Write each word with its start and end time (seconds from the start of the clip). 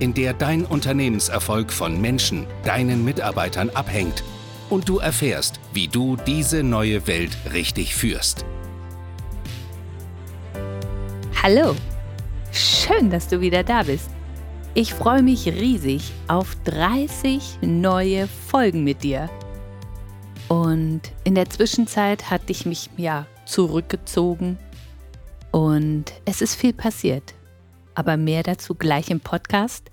in 0.00 0.14
der 0.14 0.32
dein 0.32 0.64
Unternehmenserfolg 0.64 1.72
von 1.72 2.00
Menschen, 2.00 2.46
deinen 2.64 3.04
Mitarbeitern 3.04 3.70
abhängt 3.70 4.24
und 4.70 4.88
du 4.88 4.98
erfährst, 4.98 5.60
wie 5.72 5.88
du 5.88 6.16
diese 6.16 6.62
neue 6.62 7.06
Welt 7.06 7.36
richtig 7.52 7.94
führst. 7.94 8.44
Hallo, 11.42 11.74
schön, 12.50 13.10
dass 13.10 13.28
du 13.28 13.40
wieder 13.40 13.62
da 13.62 13.82
bist. 13.82 14.10
Ich 14.74 14.94
freue 14.94 15.22
mich 15.22 15.46
riesig 15.46 16.12
auf 16.28 16.54
30 16.64 17.58
neue 17.62 18.26
Folgen 18.26 18.84
mit 18.84 19.02
dir. 19.02 19.28
Und 20.48 21.02
in 21.24 21.34
der 21.34 21.48
Zwischenzeit 21.48 22.30
hatte 22.30 22.52
ich 22.52 22.66
mich 22.66 22.90
ja 22.96 23.26
zurückgezogen 23.46 24.58
und 25.50 26.12
es 26.24 26.40
ist 26.40 26.54
viel 26.54 26.72
passiert. 26.72 27.34
Aber 28.00 28.16
mehr 28.16 28.42
dazu 28.42 28.74
gleich 28.74 29.10
im 29.10 29.20
Podcast. 29.20 29.90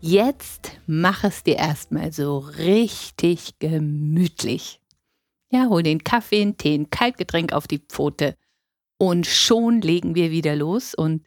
Jetzt 0.00 0.80
mach 0.86 1.24
es 1.24 1.42
dir 1.42 1.56
erstmal 1.56 2.10
so 2.10 2.38
richtig 2.38 3.58
gemütlich. 3.58 4.80
Ja, 5.52 5.66
hol 5.68 5.82
den 5.82 6.02
Kaffee, 6.02 6.40
einen 6.40 6.56
Tee, 6.56 6.74
ein 6.74 6.88
Kaltgetränk 6.88 7.52
auf 7.52 7.66
die 7.66 7.80
Pfote 7.80 8.34
und 8.96 9.26
schon 9.26 9.82
legen 9.82 10.14
wir 10.14 10.30
wieder 10.30 10.56
los. 10.56 10.94
Und 10.94 11.26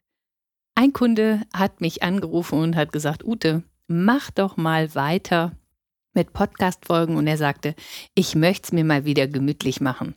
ein 0.73 0.91
Kunde 0.91 1.43
hat 1.53 1.81
mich 1.81 2.01
angerufen 2.01 2.57
und 2.57 2.75
hat 2.75 2.91
gesagt, 2.91 3.23
Ute, 3.23 3.61
mach 3.85 4.31
doch 4.31 4.57
mal 4.57 4.95
weiter 4.95 5.55
mit 6.15 6.33
Podcast-Folgen. 6.33 7.15
Und 7.15 7.27
er 7.27 7.37
sagte, 7.37 7.75
ich 8.15 8.33
möchte 8.33 8.69
es 8.69 8.71
mir 8.71 8.85
mal 8.85 9.05
wieder 9.05 9.27
gemütlich 9.27 9.81
machen. 9.81 10.15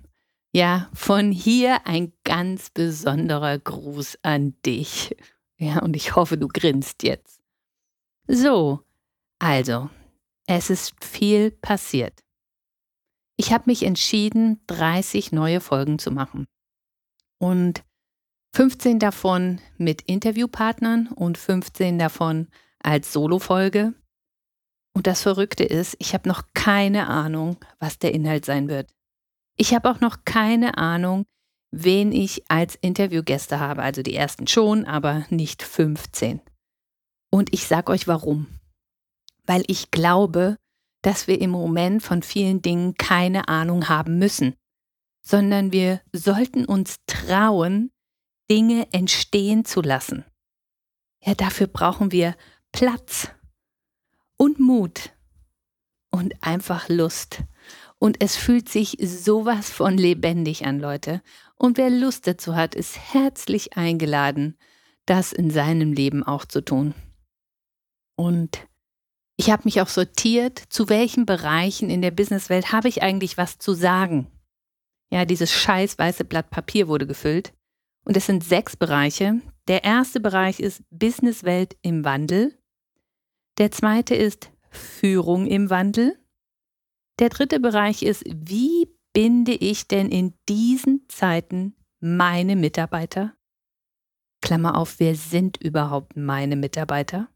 Ja, 0.55 0.89
von 0.95 1.31
hier 1.31 1.87
ein 1.87 2.15
ganz 2.25 2.71
besonderer 2.71 3.59
Gruß 3.59 4.21
an 4.23 4.55
dich. 4.65 5.15
Ja, 5.61 5.83
und 5.83 5.95
ich 5.95 6.17
hoffe, 6.17 6.39
du 6.39 6.49
grinst 6.49 7.03
jetzt. 7.03 7.43
So, 8.27 8.81
also, 9.39 9.91
es 10.47 10.71
ist 10.71 11.05
viel 11.05 11.51
passiert. 11.51 12.25
Ich 13.37 13.53
habe 13.53 13.65
mich 13.67 13.83
entschieden, 13.83 14.63
30 14.69 15.33
neue 15.33 15.61
Folgen 15.61 15.99
zu 15.99 16.11
machen. 16.11 16.47
Und 17.39 17.85
15 18.55 18.99
davon 18.99 19.61
mit 19.77 20.03
Interviewpartnern 20.03 21.09
und 21.09 21.37
15 21.37 21.99
davon 21.99 22.49
als 22.83 23.13
Solo-Folge. 23.13 23.95
Und 24.95 25.07
das 25.07 25.23
Verrückte 25.23 25.65
ist, 25.65 25.95
ich 25.99 26.15
habe 26.15 26.29
noch 26.29 26.43
keine 26.55 27.07
Ahnung, 27.07 27.59
was 27.79 27.99
der 27.99 28.13
Inhalt 28.15 28.47
sein 28.47 28.69
wird. 28.69 28.91
Ich 29.57 29.75
habe 29.75 29.91
auch 29.91 30.01
noch 30.01 30.25
keine 30.25 30.79
Ahnung, 30.79 31.27
wen 31.71 32.13
ich 32.13 32.51
als 32.51 32.77
Interviewgäste 32.77 33.61
habe. 33.61 33.83
Also 33.83 34.03
die 34.03 34.15
ersten 34.15 34.47
schon, 34.47 34.85
aber 34.85 35.27
nicht 35.31 35.63
15. 35.63 36.41
Und 37.31 37.53
ich 37.53 37.67
sage 37.67 37.93
euch 37.93 38.09
warum. 38.09 38.47
Weil 39.47 39.63
ich 39.67 39.91
glaube, 39.91 40.57
dass 41.03 41.27
wir 41.27 41.41
im 41.41 41.51
Moment 41.51 42.03
von 42.03 42.23
vielen 42.23 42.63
Dingen 42.63 42.95
keine 42.95 43.49
Ahnung 43.49 43.89
haben 43.89 44.19
müssen, 44.19 44.55
sondern 45.23 45.73
wir 45.73 46.01
sollten 46.13 46.65
uns 46.65 46.97
trauen, 47.07 47.91
Dinge 48.51 48.89
entstehen 48.93 49.65
zu 49.65 49.81
lassen. 49.81 50.25
Ja, 51.23 51.35
dafür 51.35 51.67
brauchen 51.67 52.13
wir 52.13 52.37
Platz 52.73 53.29
und 54.37 54.59
Mut 54.59 55.13
und 56.11 56.35
einfach 56.43 56.89
Lust. 56.89 57.43
Und 57.99 58.23
es 58.23 58.37
fühlt 58.37 58.69
sich 58.69 58.97
sowas 59.01 59.71
von 59.71 59.97
lebendig 59.97 60.67
an, 60.67 60.81
Leute. 60.81 61.23
Und 61.61 61.77
wer 61.77 61.91
Lust 61.91 62.27
dazu 62.27 62.57
hat, 62.57 62.75
ist 62.75 62.97
herzlich 63.13 63.77
eingeladen, 63.77 64.57
das 65.05 65.31
in 65.35 65.51
seinem 65.51 65.93
Leben 65.93 66.23
auch 66.23 66.47
zu 66.47 66.63
tun. 66.63 66.95
Und 68.17 68.67
ich 69.37 69.51
habe 69.51 69.65
mich 69.67 69.83
auch 69.83 69.89
sortiert, 69.89 70.59
zu 70.71 70.89
welchen 70.89 71.27
Bereichen 71.27 71.91
in 71.91 72.01
der 72.01 72.13
Businesswelt 72.13 72.73
habe 72.73 72.89
ich 72.89 73.03
eigentlich 73.03 73.37
was 73.37 73.59
zu 73.59 73.75
sagen. 73.75 74.27
Ja, 75.13 75.27
dieses 75.27 75.53
scheiß 75.53 75.99
weiße 75.99 76.25
Blatt 76.25 76.49
Papier 76.49 76.89
wurde 76.89 77.07
gefüllt. 77.07 77.53
Und 78.07 78.17
es 78.17 78.25
sind 78.25 78.43
sechs 78.43 78.75
Bereiche. 78.75 79.43
Der 79.69 79.85
erste 79.85 80.19
Bereich 80.19 80.61
ist 80.61 80.83
Businesswelt 80.89 81.77
im 81.83 82.07
Wandel. 82.07 82.59
Der 83.59 83.71
zweite 83.71 84.15
ist 84.15 84.51
Führung 84.71 85.47
im 85.47 85.69
Wandel. 85.69 86.19
Der 87.19 87.29
dritte 87.29 87.61
Bereich 87.61 88.03
ist, 88.03 88.25
wie 88.27 88.89
binde 89.13 89.53
ich 89.53 89.89
denn 89.89 90.11
in 90.11 90.35
diesen 90.49 91.09
Zeiten 91.09 91.75
meine 92.01 92.57
Mitarbeiter? 92.57 93.35
Klammer 94.41 94.77
auf, 94.77 94.99
wer 94.99 95.15
sind 95.15 95.59
überhaupt 95.59 96.17
meine 96.17 96.57
Mitarbeiter? 96.57 97.29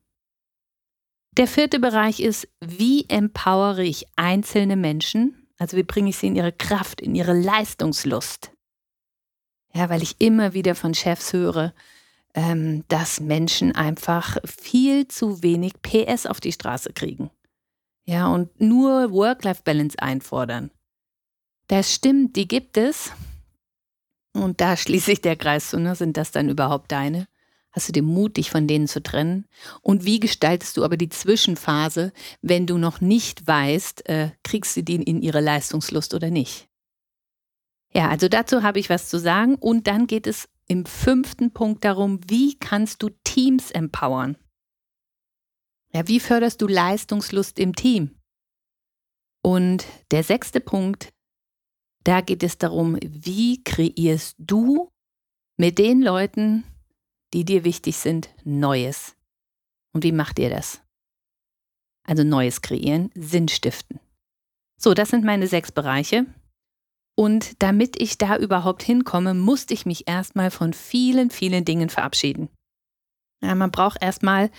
Der 1.37 1.49
vierte 1.49 1.81
Bereich 1.81 2.21
ist, 2.21 2.49
wie 2.61 3.09
empowere 3.09 3.83
ich 3.83 4.07
einzelne 4.17 4.77
Menschen? 4.77 5.49
Also 5.59 5.77
wie 5.77 5.83
bringe 5.83 6.11
ich 6.11 6.17
sie 6.17 6.29
in 6.29 6.37
ihre 6.37 6.53
Kraft, 6.53 7.01
in 7.01 7.15
ihre 7.15 7.39
Leistungslust? 7.39 8.53
Ja, 9.73 9.91
weil 9.91 10.03
ich 10.03 10.21
immer 10.21 10.55
wieder 10.55 10.75
von 10.77 10.95
Chefs 10.95 11.33
höre, 11.33 11.75
ähm, 12.35 12.85
dass 12.89 13.21
Menschen 13.21 13.75
einfach 13.75 14.39
viel 14.45 15.09
zu 15.09 15.43
wenig 15.43 15.75
PS 15.83 16.27
auf 16.27 16.41
die 16.41 16.53
Straße 16.53 16.93
kriegen. 16.93 17.31
Ja, 18.05 18.29
und 18.29 18.61
nur 18.61 19.11
Work-Life-Balance 19.12 19.99
einfordern. 19.99 20.71
Das 21.67 21.93
stimmt, 21.93 22.37
die 22.37 22.49
gibt 22.49 22.77
es. 22.77 23.13
Und 24.33 24.61
da 24.61 24.77
schließt 24.77 25.07
sich 25.07 25.21
der 25.21 25.37
Kreis 25.37 25.71
zu, 25.71 25.79
ne? 25.79 25.95
sind 25.95 26.17
das 26.17 26.31
dann 26.31 26.49
überhaupt 26.49 26.93
deine? 26.93 27.29
Hast 27.73 27.89
du 27.89 27.93
den 27.93 28.05
Mut, 28.05 28.37
dich 28.37 28.51
von 28.51 28.69
denen 28.69 28.87
zu 28.87 29.03
trennen? 29.03 29.47
Und 29.83 30.05
wie 30.05 30.21
gestaltest 30.21 30.77
du 30.77 30.85
aber 30.85 30.97
die 30.97 31.09
Zwischenphase, 31.09 32.13
wenn 32.41 32.69
du 32.69 32.79
noch 32.79 33.01
nicht 33.01 33.47
weißt, 33.49 34.09
äh, 34.09 34.31
kriegst 34.45 34.77
du 34.77 34.85
den 34.85 35.03
in 35.03 35.23
ihre 35.23 35.41
Leistungslust 35.41 36.15
oder 36.15 36.31
nicht? 36.31 36.69
Ja, 37.93 38.09
also 38.11 38.29
dazu 38.29 38.63
habe 38.63 38.79
ich 38.79 38.91
was 38.91 39.09
zu 39.09 39.19
sagen. 39.19 39.57
Und 39.57 39.89
dann 39.89 40.07
geht 40.07 40.29
es 40.29 40.49
im 40.69 40.87
fünften 40.87 41.53
Punkt 41.53 41.85
darum, 41.85 42.21
wie 42.29 42.57
kannst 42.59 43.03
du 43.03 43.11
Teams 43.25 43.73
empowern? 43.73 44.37
Ja, 45.93 46.07
wie 46.07 46.21
förderst 46.21 46.63
du 46.63 46.69
Leistungslust 46.69 47.59
im 47.59 47.75
Team? 47.75 48.21
Und 49.43 49.85
der 50.11 50.25
sechste 50.25 50.61
Punkt, 50.61 51.13
da 52.05 52.21
geht 52.21 52.43
es 52.43 52.59
darum, 52.59 52.99
wie 53.01 53.63
kreierst 53.65 54.37
du 54.39 54.91
mit 55.57 55.79
den 55.79 56.03
Leuten, 56.03 56.65
die 57.33 57.45
dir 57.45 57.65
wichtig 57.65 57.97
sind, 57.97 58.29
Neues. 58.45 59.17
Und 59.93 60.05
wie 60.05 60.13
macht 60.13 60.39
ihr 60.39 60.51
das? 60.51 60.81
Also 62.07 62.23
Neues 62.23 62.61
kreieren, 62.61 63.11
Sinn 63.15 63.49
stiften. 63.49 64.01
So, 64.79 64.93
das 64.95 65.09
sind 65.09 65.25
meine 65.25 65.47
sechs 65.47 65.73
Bereiche. 65.73 66.27
Und 67.17 67.63
damit 67.63 68.01
ich 68.01 68.19
da 68.19 68.37
überhaupt 68.37 68.83
hinkomme, 68.83 69.35
musste 69.35 69.73
ich 69.73 69.87
mich 69.87 70.09
erstmal 70.09 70.51
von 70.51 70.73
vielen, 70.73 71.31
vielen 71.31 71.65
Dingen 71.65 71.89
verabschieden. 71.89 72.49
Ja, 73.43 73.55
man 73.55 73.71
braucht 73.71 74.03
erstmal 74.03 74.51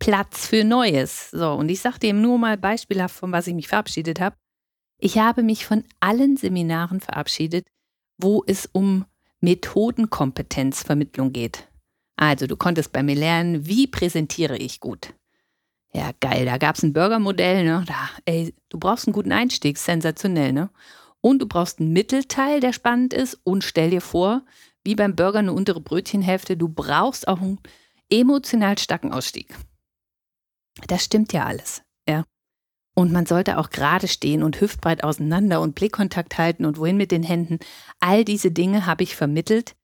Platz 0.00 0.46
für 0.46 0.64
Neues. 0.64 1.30
So, 1.30 1.52
und 1.52 1.68
ich 1.68 1.80
sage 1.80 2.00
dir 2.00 2.12
nur 2.12 2.38
mal 2.38 2.56
beispielhaft, 2.56 3.14
von 3.14 3.32
was 3.32 3.46
ich 3.46 3.54
mich 3.54 3.68
verabschiedet 3.68 4.18
habe. 4.18 4.36
Ich 5.00 5.18
habe 5.18 5.42
mich 5.42 5.64
von 5.64 5.84
allen 5.98 6.36
Seminaren 6.36 7.00
verabschiedet, 7.00 7.66
wo 8.18 8.44
es 8.46 8.68
um 8.70 9.06
Methodenkompetenzvermittlung 9.40 11.32
geht. 11.32 11.68
Also 12.16 12.46
du 12.46 12.56
konntest 12.56 12.92
bei 12.92 13.02
mir 13.02 13.14
lernen, 13.14 13.66
wie 13.66 13.86
präsentiere 13.86 14.58
ich 14.58 14.78
gut. 14.78 15.14
Ja, 15.92 16.10
geil, 16.20 16.44
da 16.44 16.58
gab 16.58 16.76
es 16.76 16.82
ein 16.82 16.92
Burgermodell, 16.92 17.64
ne? 17.64 17.84
Da, 17.86 18.10
ey, 18.26 18.54
du 18.68 18.78
brauchst 18.78 19.06
einen 19.06 19.14
guten 19.14 19.32
Einstieg, 19.32 19.78
sensationell, 19.78 20.52
ne? 20.52 20.70
Und 21.22 21.40
du 21.40 21.46
brauchst 21.46 21.80
einen 21.80 21.92
Mittelteil, 21.92 22.60
der 22.60 22.72
spannend 22.72 23.14
ist. 23.14 23.40
Und 23.42 23.64
stell 23.64 23.90
dir 23.90 24.02
vor, 24.02 24.44
wie 24.84 24.94
beim 24.94 25.16
Burger 25.16 25.40
eine 25.40 25.52
untere 25.52 25.80
Brötchenhälfte, 25.80 26.56
du 26.56 26.68
brauchst 26.68 27.26
auch 27.26 27.40
einen 27.40 27.58
emotional 28.10 28.78
starken 28.78 29.12
Ausstieg. 29.12 29.56
Das 30.86 31.04
stimmt 31.04 31.32
ja 31.32 31.44
alles. 31.44 31.82
Und 33.00 33.12
man 33.12 33.26
sollte 33.26 33.58
auch 33.58 33.70
gerade 33.70 34.08
stehen 34.08 34.42
und 34.42 34.60
hüftbreit 34.60 35.04
auseinander 35.04 35.60
und 35.60 35.74
Blickkontakt 35.74 36.36
halten 36.38 36.64
und 36.64 36.78
wohin 36.78 36.96
mit 36.96 37.10
den 37.10 37.22
Händen. 37.22 37.58
All 37.98 38.24
diese 38.24 38.50
Dinge 38.50 38.86
habe 38.86 39.02
ich 39.02 39.16
vermittelt 39.16 39.74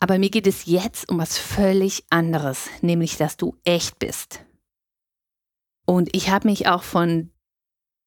aber 0.00 0.18
mir 0.18 0.30
geht 0.30 0.46
es 0.46 0.64
jetzt 0.64 1.10
um 1.10 1.18
was 1.18 1.38
völlig 1.38 2.04
anderes, 2.08 2.70
nämlich 2.80 3.18
dass 3.18 3.36
du 3.36 3.54
echt 3.64 3.98
bist. 3.98 4.44
Und 5.86 6.08
ich 6.16 6.30
habe 6.30 6.48
mich 6.48 6.68
auch 6.68 6.82
von 6.82 7.30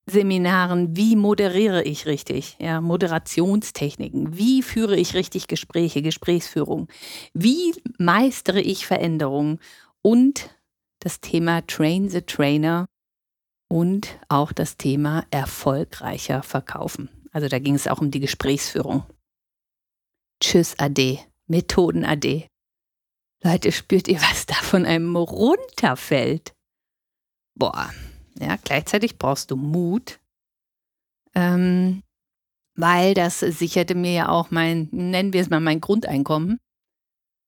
Seminaren, 0.10 0.98
wie 0.98 1.16
moderiere 1.16 1.84
ich 1.84 2.08
richtig, 2.08 2.58
ja, 2.60 2.82
Moderationstechniken, 2.82 4.36
wie 4.36 4.64
führe 4.64 4.98
ich 4.98 5.14
richtig 5.14 5.48
Gespräche, 5.48 6.02
Gesprächsführung, 6.02 6.90
wie 7.34 7.74
meistere 8.00 8.60
ich 8.60 8.86
Veränderungen 8.86 9.60
und 10.02 10.50
das 11.00 11.22
Thema 11.22 11.66
Train 11.68 12.10
the 12.10 12.22
Trainer 12.22 12.88
und 13.74 14.20
auch 14.30 14.52
das 14.52 14.78
Thema 14.78 15.26
erfolgreicher 15.32 16.44
verkaufen. 16.44 17.10
Also 17.32 17.48
da 17.48 17.58
ging 17.58 17.74
es 17.74 17.88
auch 17.88 18.02
um 18.02 18.12
die 18.12 18.20
Gesprächsführung. 18.20 19.04
Tschüss 20.40 20.78
Ade, 20.78 21.18
Methoden 21.48 22.06
Ade. 22.06 22.46
Leute, 23.44 23.72
spürt 23.72 24.08
ihr, 24.08 24.22
was 24.22 24.46
da 24.46 24.54
von 24.54 24.86
einem 24.86 25.16
runterfällt? 25.16 26.54
Boah, 27.56 27.92
ja, 28.40 28.58
gleichzeitig 28.64 29.18
brauchst 29.18 29.50
du 29.50 29.56
Mut, 29.56 30.20
ähm, 31.34 32.04
weil 32.76 33.16
das 33.16 33.40
sicherte 33.40 33.96
mir 33.96 34.14
ja 34.14 34.30
auch 34.30 34.52
mein, 34.52 34.88
nennen 34.92 35.34
wir 35.34 35.42
es 35.42 35.50
mal 35.50 35.60
mein 35.60 35.82
Grundeinkommen. 35.82 36.60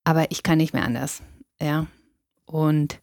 Aber 0.02 0.28
ich 0.32 0.42
kann 0.42 0.58
nicht 0.58 0.74
mehr 0.74 0.84
anders. 0.84 1.22
Ja. 1.60 1.86
Und 2.46 3.00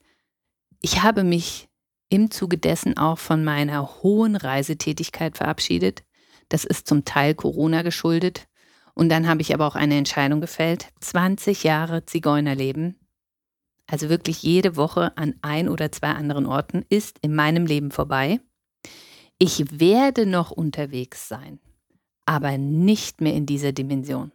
ich 0.81 1.03
habe 1.03 1.23
mich 1.23 1.69
im 2.13 2.29
Zuge 2.31 2.57
dessen 2.57 2.97
auch 2.97 3.17
von 3.17 3.43
meiner 3.43 4.03
hohen 4.03 4.35
Reisetätigkeit 4.35 5.37
verabschiedet. 5.37 6.03
Das 6.49 6.63
ist 6.63 6.87
zum 6.87 7.05
Teil 7.05 7.33
Corona 7.33 7.81
geschuldet. 7.81 8.47
Und 8.93 9.09
dann 9.09 9.27
habe 9.27 9.41
ich 9.41 9.53
aber 9.53 9.65
auch 9.65 9.75
eine 9.75 9.97
Entscheidung 9.97 10.39
gefällt. 10.39 10.89
20 11.01 11.63
Jahre 11.63 12.05
Zigeunerleben 12.05 12.97
also 13.87 14.09
wirklich 14.09 14.41
jede 14.43 14.75
Woche 14.75 15.15
an 15.17 15.35
ein 15.41 15.69
oder 15.69 15.91
zwei 15.91 16.11
anderen 16.11 16.45
Orten, 16.45 16.85
ist 16.89 17.19
in 17.19 17.35
meinem 17.35 17.65
Leben 17.65 17.91
vorbei. 17.91 18.39
Ich 19.39 19.79
werde 19.79 20.25
noch 20.25 20.51
unterwegs 20.51 21.27
sein, 21.27 21.59
aber 22.25 22.57
nicht 22.57 23.21
mehr 23.21 23.33
in 23.33 23.45
dieser 23.45 23.71
Dimension. 23.71 24.31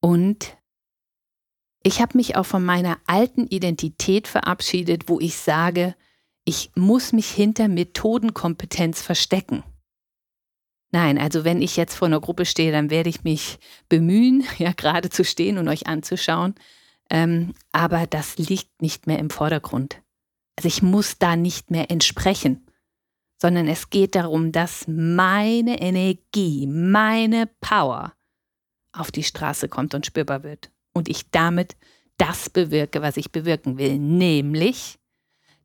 Und 0.00 0.56
ich 1.82 2.00
habe 2.00 2.16
mich 2.16 2.36
auch 2.36 2.46
von 2.46 2.64
meiner 2.64 2.98
alten 3.06 3.46
Identität 3.46 4.26
verabschiedet, 4.26 5.08
wo 5.08 5.20
ich 5.20 5.36
sage, 5.36 5.94
ich 6.44 6.70
muss 6.74 7.12
mich 7.12 7.30
hinter 7.30 7.68
Methodenkompetenz 7.68 9.02
verstecken. 9.02 9.62
Nein, 10.90 11.18
also 11.18 11.44
wenn 11.44 11.62
ich 11.62 11.76
jetzt 11.76 11.94
vor 11.94 12.06
einer 12.06 12.20
Gruppe 12.20 12.44
stehe, 12.44 12.70
dann 12.70 12.90
werde 12.90 13.08
ich 13.08 13.24
mich 13.24 13.58
bemühen, 13.88 14.44
ja 14.58 14.72
gerade 14.72 15.10
zu 15.10 15.24
stehen 15.24 15.58
und 15.58 15.68
euch 15.68 15.86
anzuschauen. 15.86 16.54
Ähm, 17.10 17.54
aber 17.72 18.06
das 18.06 18.38
liegt 18.38 18.82
nicht 18.82 19.06
mehr 19.06 19.18
im 19.18 19.30
Vordergrund. 19.30 20.02
Also 20.56 20.68
ich 20.68 20.82
muss 20.82 21.18
da 21.18 21.36
nicht 21.36 21.70
mehr 21.70 21.90
entsprechen, 21.90 22.66
sondern 23.40 23.68
es 23.68 23.90
geht 23.90 24.14
darum, 24.14 24.52
dass 24.52 24.86
meine 24.86 25.80
Energie, 25.80 26.66
meine 26.66 27.48
Power 27.60 28.12
auf 28.92 29.10
die 29.10 29.24
Straße 29.24 29.68
kommt 29.68 29.94
und 29.94 30.06
spürbar 30.06 30.42
wird. 30.42 30.70
Und 30.92 31.08
ich 31.08 31.30
damit 31.30 31.76
das 32.18 32.50
bewirke, 32.50 33.02
was 33.02 33.16
ich 33.16 33.32
bewirken 33.32 33.78
will, 33.78 33.98
nämlich, 33.98 34.98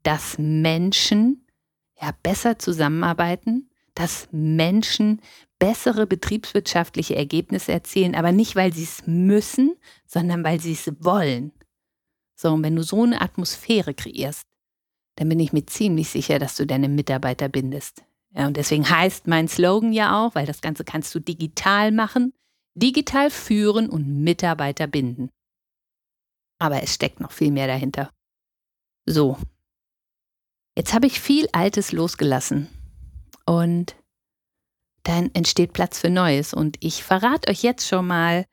dass 0.07 0.37
Menschen 0.37 1.45
ja 1.99 2.13
besser 2.23 2.57
zusammenarbeiten, 2.57 3.69
dass 3.93 4.29
Menschen 4.31 5.21
bessere 5.59 6.07
betriebswirtschaftliche 6.07 7.17
Ergebnisse 7.17 7.73
erzielen, 7.73 8.15
aber 8.15 8.31
nicht, 8.31 8.55
weil 8.55 8.71
sie 8.71 8.83
es 8.83 9.05
müssen, 9.05 9.75
sondern 10.05 10.45
weil 10.45 10.61
sie 10.61 10.71
es 10.71 10.89
wollen. 11.01 11.51
So, 12.37 12.53
und 12.53 12.63
wenn 12.63 12.77
du 12.77 12.83
so 12.83 13.03
eine 13.03 13.19
Atmosphäre 13.19 13.93
kreierst, 13.93 14.43
dann 15.17 15.27
bin 15.27 15.41
ich 15.41 15.51
mir 15.51 15.65
ziemlich 15.65 16.07
sicher, 16.07 16.39
dass 16.39 16.55
du 16.55 16.65
deine 16.65 16.87
Mitarbeiter 16.87 17.49
bindest. 17.49 18.05
Ja, 18.33 18.47
und 18.47 18.55
deswegen 18.55 18.89
heißt 18.89 19.27
mein 19.27 19.49
Slogan 19.49 19.91
ja 19.91 20.25
auch, 20.25 20.35
weil 20.35 20.45
das 20.45 20.61
Ganze 20.61 20.85
kannst 20.85 21.13
du 21.15 21.19
digital 21.19 21.91
machen, 21.91 22.31
digital 22.75 23.29
führen 23.29 23.89
und 23.89 24.23
Mitarbeiter 24.23 24.87
binden. 24.87 25.31
Aber 26.59 26.81
es 26.81 26.93
steckt 26.93 27.19
noch 27.19 27.33
viel 27.33 27.51
mehr 27.51 27.67
dahinter. 27.67 28.09
So, 29.05 29.37
jetzt 30.77 30.93
habe 30.93 31.07
ich 31.07 31.19
viel 31.19 31.47
Altes 31.53 31.91
losgelassen 31.91 32.67
und 33.45 33.95
dann 35.01 35.31
entsteht 35.33 35.73
Platz 35.73 35.99
für 35.99 36.11
Neues. 36.11 36.53
Und 36.53 36.77
ich 36.81 37.03
verrate 37.03 37.49
euch 37.49 37.63
jetzt 37.63 37.87
schon 37.87 38.05
mal 38.05 38.45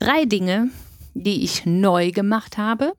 drei 0.00 0.24
Dinge, 0.24 0.70
die 1.14 1.44
ich 1.44 1.64
neu 1.64 2.10
gemacht 2.10 2.58
habe. 2.58 2.94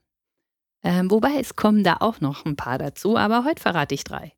Ähm, 0.82 1.10
wobei 1.10 1.38
es 1.38 1.54
kommen 1.54 1.84
da 1.84 1.98
auch 2.00 2.22
noch 2.22 2.46
ein 2.46 2.56
paar 2.56 2.78
dazu, 2.78 3.18
aber 3.18 3.44
heute 3.44 3.60
verrate 3.60 3.94
ich 3.94 4.04
drei. 4.04 4.32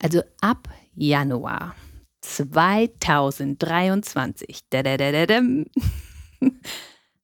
Also 0.00 0.22
ab 0.40 0.68
Januar 0.94 1.74
2023 2.20 4.60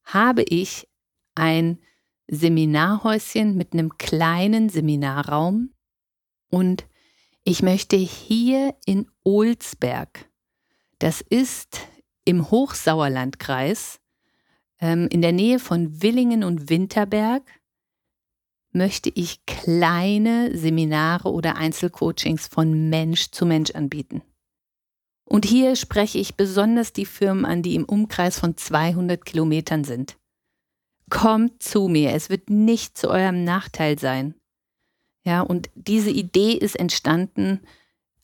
habe 0.04 0.42
ich 0.42 0.88
ein 1.36 1.78
Seminarhäuschen 2.26 3.56
mit 3.56 3.74
einem 3.74 3.96
kleinen 3.96 4.70
Seminarraum 4.70 5.70
und 6.50 6.86
ich 7.44 7.62
möchte 7.62 7.96
hier 7.96 8.74
in 8.84 9.06
Olsberg, 9.24 10.28
das 10.98 11.20
ist 11.20 11.80
im 12.24 12.50
Hochsauerlandkreis, 12.50 14.00
ähm, 14.80 15.08
in 15.10 15.22
der 15.22 15.32
Nähe 15.32 15.58
von 15.58 16.02
Willingen 16.02 16.44
und 16.44 16.68
Winterberg, 16.68 17.42
möchte 18.72 19.10
ich 19.14 19.44
kleine 19.46 20.56
Seminare 20.56 21.32
oder 21.32 21.56
Einzelcoachings 21.56 22.46
von 22.46 22.88
Mensch 22.88 23.30
zu 23.30 23.46
Mensch 23.46 23.72
anbieten. 23.72 24.22
Und 25.24 25.44
hier 25.44 25.76
spreche 25.76 26.18
ich 26.18 26.36
besonders 26.36 26.92
die 26.92 27.06
Firmen 27.06 27.44
an, 27.44 27.62
die 27.62 27.74
im 27.74 27.84
Umkreis 27.84 28.38
von 28.38 28.56
200 28.56 29.24
Kilometern 29.24 29.84
sind. 29.84 30.16
Kommt 31.08 31.62
zu 31.62 31.88
mir, 31.88 32.12
es 32.14 32.30
wird 32.30 32.50
nicht 32.50 32.98
zu 32.98 33.10
eurem 33.10 33.44
Nachteil 33.44 33.98
sein. 33.98 34.34
Ja, 35.24 35.42
und 35.42 35.70
diese 35.74 36.10
Idee 36.10 36.52
ist 36.52 36.76
entstanden, 36.76 37.60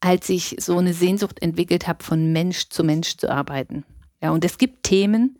als 0.00 0.28
ich 0.28 0.56
so 0.58 0.78
eine 0.78 0.94
Sehnsucht 0.94 1.42
entwickelt 1.42 1.86
habe, 1.86 2.02
von 2.02 2.32
Mensch 2.32 2.68
zu 2.68 2.84
Mensch 2.84 3.16
zu 3.16 3.30
arbeiten. 3.30 3.84
Ja, 4.22 4.30
und 4.30 4.44
es 4.44 4.58
gibt 4.58 4.84
Themen, 4.84 5.38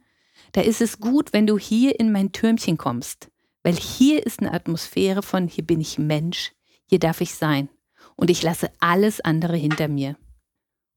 da 0.53 0.61
ist 0.61 0.81
es 0.81 1.01
gut, 1.01 1.33
wenn 1.33 1.47
du 1.47 1.59
hier 1.59 1.99
in 1.99 2.13
mein 2.13 2.33
Türmchen 2.33 2.79
kommst, 2.79 3.31
weil 3.63 3.75
hier 3.75 4.25
ist 4.25 4.41
eine 4.41 4.53
Atmosphäre 4.53 5.23
von, 5.23 5.49
hier 5.49 5.65
bin 5.65 5.81
ich 5.81 5.99
Mensch, 5.99 6.53
hier 6.87 6.99
darf 6.99 7.21
ich 7.21 7.35
sein 7.35 7.69
und 8.17 8.31
ich 8.31 8.43
lasse 8.43 8.71
alles 8.81 9.21
andere 9.21 9.57
hinter 9.57 9.89
mir. 9.89 10.17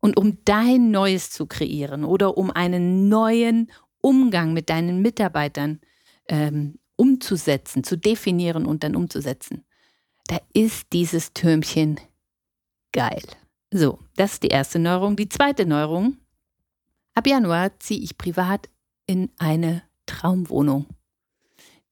Und 0.02 0.18
um 0.18 0.38
dein 0.46 0.92
Neues 0.92 1.30
zu 1.30 1.46
kreieren 1.46 2.04
oder 2.06 2.38
um 2.38 2.52
einen 2.52 3.10
neuen 3.10 3.70
Umgang 4.02 4.54
mit 4.54 4.70
deinen 4.70 5.02
Mitarbeitern 5.02 5.82
ähm, 6.28 6.80
umzusetzen, 6.96 7.84
zu 7.84 7.98
definieren 7.98 8.66
und 8.66 8.84
dann 8.84 8.96
umzusetzen, 8.96 9.66
da 10.30 10.40
ist 10.54 10.94
dieses 10.94 11.34
Türmchen 11.34 12.00
geil. 12.92 13.24
So, 13.72 14.00
das 14.16 14.34
ist 14.34 14.44
die 14.44 14.50
erste 14.50 14.78
Neuerung. 14.78 15.16
Die 15.16 15.28
zweite 15.28 15.66
Neuerung. 15.66 16.18
Ab 17.16 17.26
Januar 17.26 17.80
ziehe 17.80 18.00
ich 18.00 18.18
privat 18.18 18.70
in 19.08 19.32
eine 19.40 19.82
Traumwohnung, 20.06 20.86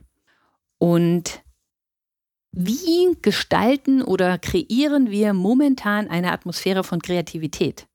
Und 0.78 1.42
wie 2.52 3.18
gestalten 3.22 4.02
oder 4.02 4.38
kreieren 4.38 5.10
wir 5.10 5.34
momentan 5.34 6.10
eine 6.10 6.32
Atmosphäre 6.32 6.84
von 6.84 7.02
Kreativität? 7.02 7.88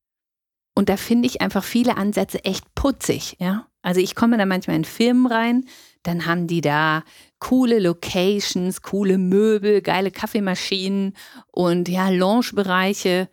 Und 0.75 0.89
da 0.89 0.97
finde 0.97 1.27
ich 1.27 1.41
einfach 1.41 1.65
viele 1.65 1.97
Ansätze 1.97 2.45
echt 2.45 2.75
putzig, 2.75 3.37
ja. 3.39 3.67
Also 3.83 4.01
ich 4.01 4.15
komme 4.15 4.37
da 4.37 4.45
manchmal 4.45 4.77
in 4.77 4.85
Firmen 4.85 5.27
rein, 5.27 5.65
dann 6.03 6.27
haben 6.27 6.47
die 6.47 6.61
da 6.61 7.05
coole 7.39 7.79
Locations, 7.79 8.83
coole 8.83 9.19
Möbel, 9.19 9.83
geile 9.83 10.11
Kaffeemaschinen 10.11 11.15
und 11.53 11.89
ja, 11.89 12.09
Lounge-Bereiche, 12.09 13.29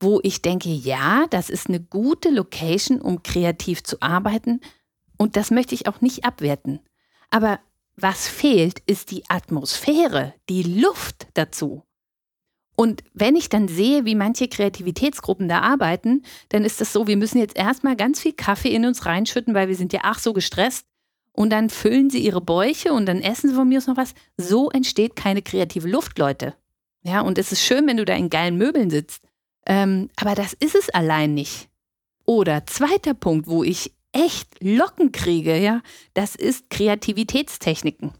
wo 0.00 0.20
ich 0.22 0.42
denke, 0.42 0.68
ja, 0.68 1.26
das 1.30 1.50
ist 1.50 1.68
eine 1.68 1.80
gute 1.80 2.30
Location, 2.30 3.00
um 3.00 3.22
kreativ 3.22 3.82
zu 3.82 4.00
arbeiten 4.02 4.60
und 5.16 5.36
das 5.36 5.50
möchte 5.50 5.74
ich 5.74 5.88
auch 5.88 6.00
nicht 6.00 6.24
abwerten. 6.24 6.80
Aber 7.30 7.60
was 7.96 8.28
fehlt, 8.28 8.80
ist 8.86 9.10
die 9.10 9.24
Atmosphäre, 9.28 10.34
die 10.48 10.62
Luft 10.62 11.28
dazu. 11.34 11.82
Und 12.76 13.02
wenn 13.14 13.36
ich 13.36 13.48
dann 13.48 13.68
sehe, 13.68 14.04
wie 14.04 14.14
manche 14.14 14.48
Kreativitätsgruppen 14.48 15.48
da 15.48 15.60
arbeiten, 15.60 16.22
dann 16.50 16.62
ist 16.62 16.82
das 16.82 16.92
so, 16.92 17.06
wir 17.06 17.16
müssen 17.16 17.38
jetzt 17.38 17.56
erstmal 17.56 17.96
ganz 17.96 18.20
viel 18.20 18.34
Kaffee 18.34 18.74
in 18.74 18.84
uns 18.84 19.06
reinschütten, 19.06 19.54
weil 19.54 19.68
wir 19.68 19.76
sind 19.76 19.94
ja 19.94 20.00
ach 20.02 20.18
so 20.18 20.34
gestresst. 20.34 20.86
Und 21.36 21.50
dann 21.50 21.68
füllen 21.68 22.08
sie 22.08 22.20
ihre 22.20 22.40
Bäuche 22.40 22.94
und 22.94 23.04
dann 23.04 23.20
essen 23.20 23.50
sie 23.50 23.54
von 23.54 23.68
mir 23.68 23.76
aus 23.76 23.86
noch 23.86 23.98
was. 23.98 24.14
So 24.38 24.70
entsteht 24.70 25.16
keine 25.16 25.42
kreative 25.42 25.86
Luft, 25.86 26.18
Leute. 26.18 26.54
Ja, 27.02 27.20
und 27.20 27.36
es 27.36 27.52
ist 27.52 27.62
schön, 27.62 27.86
wenn 27.86 27.98
du 27.98 28.06
da 28.06 28.14
in 28.14 28.30
geilen 28.30 28.56
Möbeln 28.56 28.88
sitzt. 28.88 29.22
Ähm, 29.66 30.08
aber 30.16 30.34
das 30.34 30.54
ist 30.54 30.74
es 30.74 30.88
allein 30.88 31.34
nicht. 31.34 31.68
Oder 32.24 32.64
zweiter 32.66 33.12
Punkt, 33.12 33.48
wo 33.48 33.62
ich 33.62 33.92
echt 34.12 34.62
Locken 34.62 35.12
kriege, 35.12 35.58
ja, 35.58 35.82
das 36.14 36.36
ist 36.36 36.70
Kreativitätstechniken. 36.70 38.12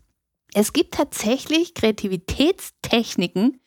Es 0.53 0.75
gibt 0.75 0.95
tatsächlich 0.95 1.73
Kreativitätstechniken, 1.73 3.61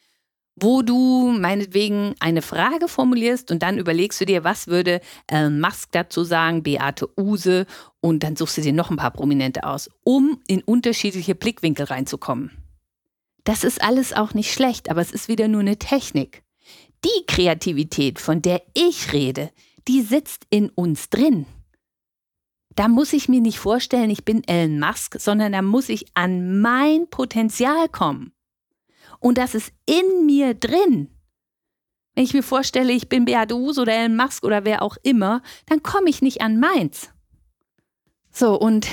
wo 0.62 0.82
du 0.82 1.32
meinetwegen 1.38 2.16
eine 2.20 2.42
Frage 2.42 2.88
formulierst 2.88 3.52
und 3.52 3.64
dann 3.64 3.78
überlegst 3.78 4.20
du 4.22 4.26
dir, 4.26 4.44
was 4.44 4.68
würde 4.68 5.02
Elon 5.28 5.60
Musk 5.60 5.92
dazu 5.92 6.24
sagen, 6.24 6.64
Beate 6.64 7.10
Use 7.18 7.66
und 8.02 8.24
dann 8.24 8.36
suchst 8.36 8.58
du 8.58 8.62
dir 8.62 8.74
noch 8.74 8.90
ein 8.90 8.98
paar 8.98 9.12
Prominente 9.12 9.64
aus, 9.64 9.90
um 10.04 10.42
in 10.48 10.62
unterschiedliche 10.62 11.36
Blickwinkel 11.36 11.86
reinzukommen. 11.86 12.52
Das 13.44 13.64
ist 13.64 13.82
alles 13.82 14.14
auch 14.14 14.34
nicht 14.34 14.54
schlecht, 14.54 14.90
aber 14.90 15.02
es 15.02 15.12
ist 15.12 15.28
wieder 15.28 15.48
nur 15.48 15.62
eine 15.62 15.78
Technik. 15.78 16.44
Die 17.06 17.26
Kreativität, 17.28 18.20
von 18.20 18.42
der 18.42 18.62
ich 18.74 19.14
rede, 19.14 19.52
die 19.88 20.02
sitzt 20.02 20.46
in 20.50 20.70
uns 20.70 21.10
drin. 21.10 21.46
Da 22.76 22.88
muss 22.88 23.14
ich 23.14 23.28
mir 23.28 23.42
nicht 23.42 23.60
vorstellen, 23.60 24.10
ich 24.10 24.26
bin 24.26 24.44
Elon 24.48 24.80
Musk, 24.80 25.20
sondern 25.20 25.54
da 25.54 25.62
muss 25.62 25.90
ich 25.90 26.06
an 26.14 26.60
mein 26.60 27.10
Potenzial 27.10 27.90
kommen. 27.90 28.32
Und 29.20 29.38
das 29.38 29.56
ist 29.56 29.72
in 29.86 30.26
mir 30.26 30.54
drin. 30.54 31.10
Wenn 32.16 32.24
ich 32.24 32.34
mir 32.34 32.44
vorstelle, 32.44 32.94
ich 32.94 33.10
bin 33.10 33.26
Beate 33.26 33.56
Use 33.56 33.82
oder 33.82 33.94
Elon 33.94 34.16
Musk 34.16 34.44
oder 34.44 34.66
wer 34.66 34.82
auch 34.82 34.98
immer, 35.04 35.42
dann 35.68 35.84
komme 35.84 36.10
ich 36.10 36.22
nicht 36.22 36.42
an 36.42 36.60
meins. 36.60 37.10
So, 38.32 38.60
und 38.60 38.88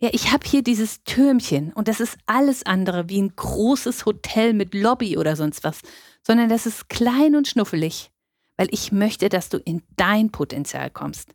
ja, 0.00 0.10
ich 0.12 0.32
habe 0.32 0.46
hier 0.46 0.62
dieses 0.62 1.02
Türmchen 1.04 1.72
und 1.72 1.88
das 1.88 2.00
ist 2.00 2.18
alles 2.26 2.66
andere 2.66 3.08
wie 3.08 3.22
ein 3.22 3.34
großes 3.34 4.06
Hotel 4.06 4.52
mit 4.52 4.74
Lobby 4.74 5.16
oder 5.16 5.36
sonst 5.36 5.64
was, 5.64 5.80
sondern 6.22 6.48
das 6.48 6.66
ist 6.66 6.88
klein 6.88 7.34
und 7.36 7.48
schnuffelig, 7.48 8.10
weil 8.56 8.68
ich 8.70 8.92
möchte, 8.92 9.28
dass 9.28 9.48
du 9.48 9.58
in 9.58 9.82
dein 9.96 10.30
Potenzial 10.30 10.90
kommst 10.90 11.30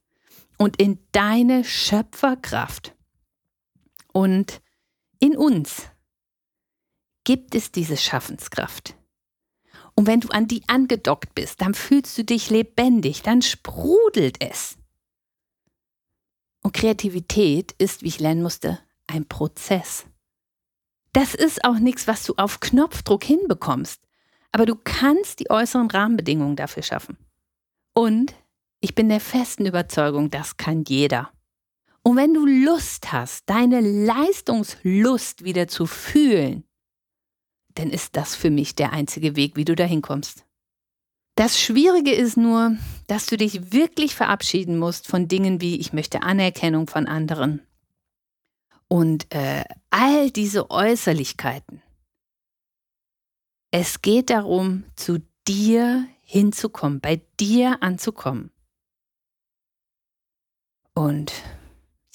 und 0.57 0.79
in 0.79 0.99
deine 1.11 1.63
Schöpferkraft. 1.63 2.93
Und 4.11 4.61
in 5.19 5.37
uns 5.37 5.89
gibt 7.29 7.53
es 7.53 7.71
diese 7.71 7.95
Schaffenskraft. 7.95 8.95
Und 9.93 10.07
wenn 10.07 10.19
du 10.19 10.29
an 10.29 10.47
die 10.47 10.63
angedockt 10.65 11.35
bist, 11.35 11.61
dann 11.61 11.75
fühlst 11.75 12.17
du 12.17 12.23
dich 12.23 12.49
lebendig, 12.49 13.21
dann 13.21 13.43
sprudelt 13.43 14.43
es. 14.43 14.79
Und 16.63 16.73
Kreativität 16.73 17.73
ist, 17.73 18.01
wie 18.01 18.07
ich 18.07 18.19
lernen 18.19 18.41
musste, 18.41 18.79
ein 19.05 19.27
Prozess. 19.27 20.07
Das 21.13 21.35
ist 21.35 21.63
auch 21.63 21.77
nichts, 21.77 22.07
was 22.07 22.23
du 22.23 22.33
auf 22.37 22.61
Knopfdruck 22.61 23.23
hinbekommst. 23.23 24.01
Aber 24.51 24.65
du 24.65 24.75
kannst 24.75 25.39
die 25.39 25.51
äußeren 25.51 25.91
Rahmenbedingungen 25.91 26.55
dafür 26.55 26.81
schaffen. 26.81 27.15
Und 27.93 28.33
ich 28.79 28.95
bin 28.95 29.07
der 29.07 29.19
festen 29.19 29.67
Überzeugung, 29.67 30.31
das 30.31 30.57
kann 30.57 30.83
jeder. 30.87 31.31
Und 32.01 32.17
wenn 32.17 32.33
du 32.33 32.47
Lust 32.47 33.11
hast, 33.11 33.47
deine 33.47 33.81
Leistungslust 33.81 35.43
wieder 35.43 35.67
zu 35.67 35.85
fühlen, 35.85 36.63
dann 37.75 37.89
ist 37.89 38.15
das 38.15 38.35
für 38.35 38.49
mich 38.49 38.75
der 38.75 38.93
einzige 38.93 39.35
Weg, 39.35 39.55
wie 39.55 39.65
du 39.65 39.75
dahin 39.75 40.01
kommst. 40.01 40.45
Das 41.35 41.59
Schwierige 41.59 42.11
ist 42.11 42.35
nur, 42.35 42.75
dass 43.07 43.25
du 43.25 43.37
dich 43.37 43.71
wirklich 43.71 44.13
verabschieden 44.13 44.77
musst 44.77 45.07
von 45.07 45.27
Dingen 45.27 45.61
wie 45.61 45.79
ich 45.79 45.93
möchte 45.93 46.21
Anerkennung 46.21 46.87
von 46.87 47.07
anderen 47.07 47.61
und 48.89 49.33
äh, 49.33 49.63
all 49.89 50.31
diese 50.31 50.69
Äußerlichkeiten. 50.69 51.81
Es 53.71 54.01
geht 54.01 54.31
darum, 54.31 54.83
zu 54.95 55.19
dir 55.47 56.07
hinzukommen, 56.23 56.99
bei 56.99 57.21
dir 57.39 57.81
anzukommen. 57.81 58.51
Und 60.93 61.31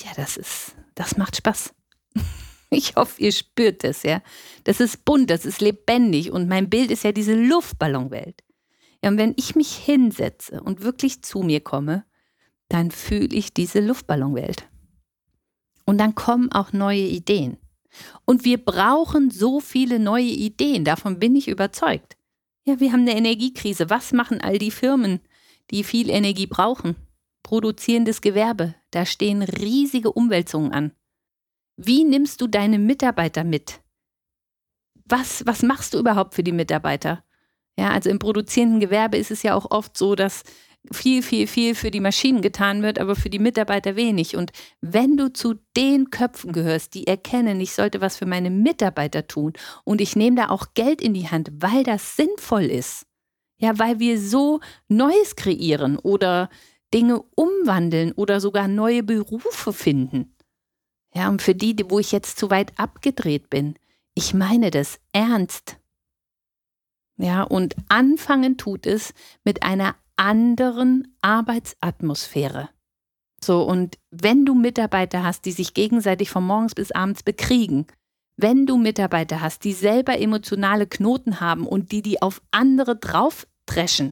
ja, 0.00 0.11
das 0.16 0.37
ist, 0.37 0.76
das 0.94 1.16
macht 1.16 1.37
Spaß. 1.37 1.73
Ich 2.71 2.97
hoffe, 2.97 3.21
ihr 3.23 3.30
spürt 3.30 3.85
das, 3.85 4.02
ja. 4.02 4.21
Das 4.64 4.80
ist 4.80 5.04
bunt, 5.04 5.30
das 5.30 5.44
ist 5.44 5.61
lebendig 5.61 6.33
und 6.33 6.49
mein 6.49 6.68
Bild 6.68 6.90
ist 6.90 7.04
ja 7.04 7.12
diese 7.12 7.35
Luftballonwelt. 7.35 8.42
Ja, 9.02 9.11
und 9.11 9.18
wenn 9.18 9.35
ich 9.37 9.54
mich 9.54 9.76
hinsetze 9.76 10.61
und 10.61 10.83
wirklich 10.83 11.23
zu 11.23 11.40
mir 11.40 11.61
komme, 11.61 12.04
dann 12.68 12.90
fühle 12.90 13.37
ich 13.37 13.54
diese 13.54 13.80
Luftballonwelt. 13.80 14.68
Und 15.85 15.99
dann 15.99 16.14
kommen 16.14 16.50
auch 16.50 16.73
neue 16.73 17.06
Ideen. 17.06 17.59
Und 18.25 18.44
wir 18.44 18.59
brauchen 18.59 19.30
so 19.30 19.61
viele 19.61 19.99
neue 19.99 20.25
Ideen, 20.25 20.85
davon 20.85 21.18
bin 21.18 21.37
ich 21.37 21.49
überzeugt. 21.49 22.16
Ja, 22.64 22.80
wir 22.80 22.92
haben 22.92 23.02
eine 23.02 23.16
Energiekrise. 23.16 23.90
Was 23.90 24.12
machen 24.12 24.40
all 24.40 24.59
die 24.59 24.71
Firmen, 24.71 25.21
die 25.71 25.85
viel 25.85 26.09
Energie 26.09 26.47
brauchen? 26.47 26.97
Produzierendes 27.42 28.23
Gewerbe. 28.23 28.75
Da 28.90 29.04
stehen 29.04 29.42
riesige 29.42 30.12
Umwälzungen 30.12 30.73
an. 30.73 30.92
Wie 31.76 32.04
nimmst 32.04 32.40
du 32.40 32.47
deine 32.47 32.78
Mitarbeiter 32.78 33.45
mit? 33.45 33.81
Was, 35.07 35.45
was 35.47 35.62
machst 35.62 35.95
du 35.95 35.99
überhaupt 35.99 36.35
für 36.35 36.45
die 36.45 36.52
Mitarbeiter? 36.52 37.25
Ja, 37.76 37.90
also 37.90 38.09
im 38.09 38.19
produzierenden 38.19 38.81
Gewerbe 38.81 39.16
ist 39.16 39.31
es 39.31 39.43
ja 39.43 39.54
auch 39.54 39.71
oft 39.71 39.99
so, 39.99 40.14
dass 40.14 40.45
viel, 40.93 41.23
viel, 41.23 41.47
viel 41.47 41.75
für 41.75 41.90
die 41.90 42.00
Maschinen 42.00 42.43
getan 42.43 42.83
wird, 42.83 42.99
aber 42.99 43.16
für 43.16 43.31
die 43.31 43.38
Mitarbeiter 43.38 43.97
wenig. 43.97 44.37
Und 44.37 44.52
wenn 44.81 45.16
du 45.16 45.33
zu 45.33 45.54
den 45.76 46.11
Köpfen 46.11 46.52
gehörst, 46.52 46.95
die 46.95 47.07
erkennen, 47.07 47.61
ich 47.61 47.73
sollte 47.73 48.00
was 48.00 48.16
für 48.16 48.26
meine 48.26 48.50
Mitarbeiter 48.50 49.26
tun 49.26 49.54
und 49.85 50.00
ich 50.00 50.14
nehme 50.14 50.37
da 50.37 50.50
auch 50.50 50.75
Geld 50.75 51.00
in 51.00 51.14
die 51.14 51.28
Hand, 51.28 51.50
weil 51.59 51.83
das 51.85 52.16
sinnvoll 52.16 52.64
ist, 52.64 53.07
ja, 53.59 53.78
weil 53.78 53.99
wir 53.99 54.21
so 54.21 54.61
Neues 54.88 55.37
kreieren 55.37 55.99
oder 55.99 56.50
Dinge 56.93 57.23
umwandeln 57.35 58.12
oder 58.12 58.40
sogar 58.40 58.69
neue 58.69 59.02
Berufe 59.02 59.73
finden, 59.73 60.34
ja, 61.14 61.28
und 61.28 61.42
für 61.42 61.54
die, 61.54 61.76
wo 61.88 61.99
ich 61.99 62.12
jetzt 62.12 62.38
zu 62.38 62.50
weit 62.50 62.78
abgedreht 62.78 63.50
bin, 63.50 63.76
ich 64.14 64.35
meine 64.35 64.71
das 64.71 64.99
ernst. 65.12 65.78
Ja, 67.16 67.42
und 67.42 67.76
anfangen 67.88 68.56
tut 68.56 68.87
es 68.87 69.14
mit 69.44 69.62
einer 69.62 69.94
anderen 70.16 71.16
Arbeitsatmosphäre. 71.21 72.68
So, 73.44 73.62
und 73.62 73.99
wenn 74.11 74.44
du 74.44 74.54
Mitarbeiter 74.54 75.23
hast, 75.23 75.44
die 75.44 75.52
sich 75.52 75.75
gegenseitig 75.75 76.30
von 76.30 76.44
morgens 76.44 76.75
bis 76.75 76.90
abends 76.90 77.23
bekriegen, 77.23 77.87
wenn 78.37 78.66
du 78.66 78.76
Mitarbeiter 78.76 79.40
hast, 79.40 79.64
die 79.64 79.73
selber 79.73 80.18
emotionale 80.18 80.87
Knoten 80.87 81.40
haben 81.40 81.66
und 81.66 81.92
die 81.92 82.02
die 82.02 82.23
auf 82.23 82.42
andere 82.50 82.97
draufdreschen, 82.97 84.11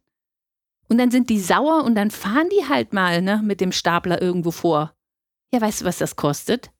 und 0.88 0.98
dann 0.98 1.10
sind 1.10 1.30
die 1.30 1.40
sauer 1.40 1.84
und 1.84 1.94
dann 1.94 2.10
fahren 2.10 2.50
die 2.50 2.68
halt 2.68 2.92
mal 2.92 3.22
ne, 3.22 3.40
mit 3.42 3.62
dem 3.62 3.72
Stapler 3.72 4.20
irgendwo 4.20 4.50
vor. 4.50 4.92
Ja, 5.50 5.60
weißt 5.62 5.80
du, 5.80 5.84
was 5.86 5.96
das 5.96 6.16
kostet? 6.16 6.70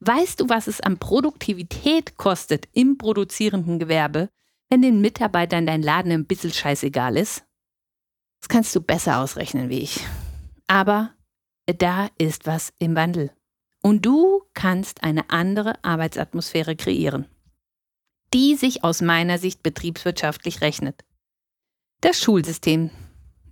Weißt 0.00 0.40
du, 0.40 0.48
was 0.48 0.66
es 0.66 0.80
an 0.80 0.98
Produktivität 0.98 2.16
kostet 2.16 2.68
im 2.72 2.98
produzierenden 2.98 3.78
Gewerbe, 3.78 4.28
wenn 4.68 4.82
den 4.82 5.00
Mitarbeitern 5.00 5.66
dein 5.66 5.82
Laden 5.82 6.12
ein 6.12 6.26
bisschen 6.26 6.52
scheißegal 6.52 7.16
ist? 7.16 7.44
Das 8.40 8.48
kannst 8.48 8.74
du 8.74 8.80
besser 8.80 9.18
ausrechnen 9.20 9.68
wie 9.68 9.80
ich. 9.80 10.00
Aber 10.66 11.14
da 11.66 12.08
ist 12.18 12.46
was 12.46 12.72
im 12.78 12.94
Wandel. 12.94 13.30
Und 13.82 14.06
du 14.06 14.42
kannst 14.54 15.02
eine 15.02 15.30
andere 15.30 15.74
Arbeitsatmosphäre 15.84 16.76
kreieren, 16.76 17.26
die 18.32 18.54
sich 18.54 18.84
aus 18.84 19.00
meiner 19.00 19.38
Sicht 19.38 19.62
betriebswirtschaftlich 19.62 20.60
rechnet. 20.60 21.04
Das 22.00 22.20
Schulsystem 22.20 22.90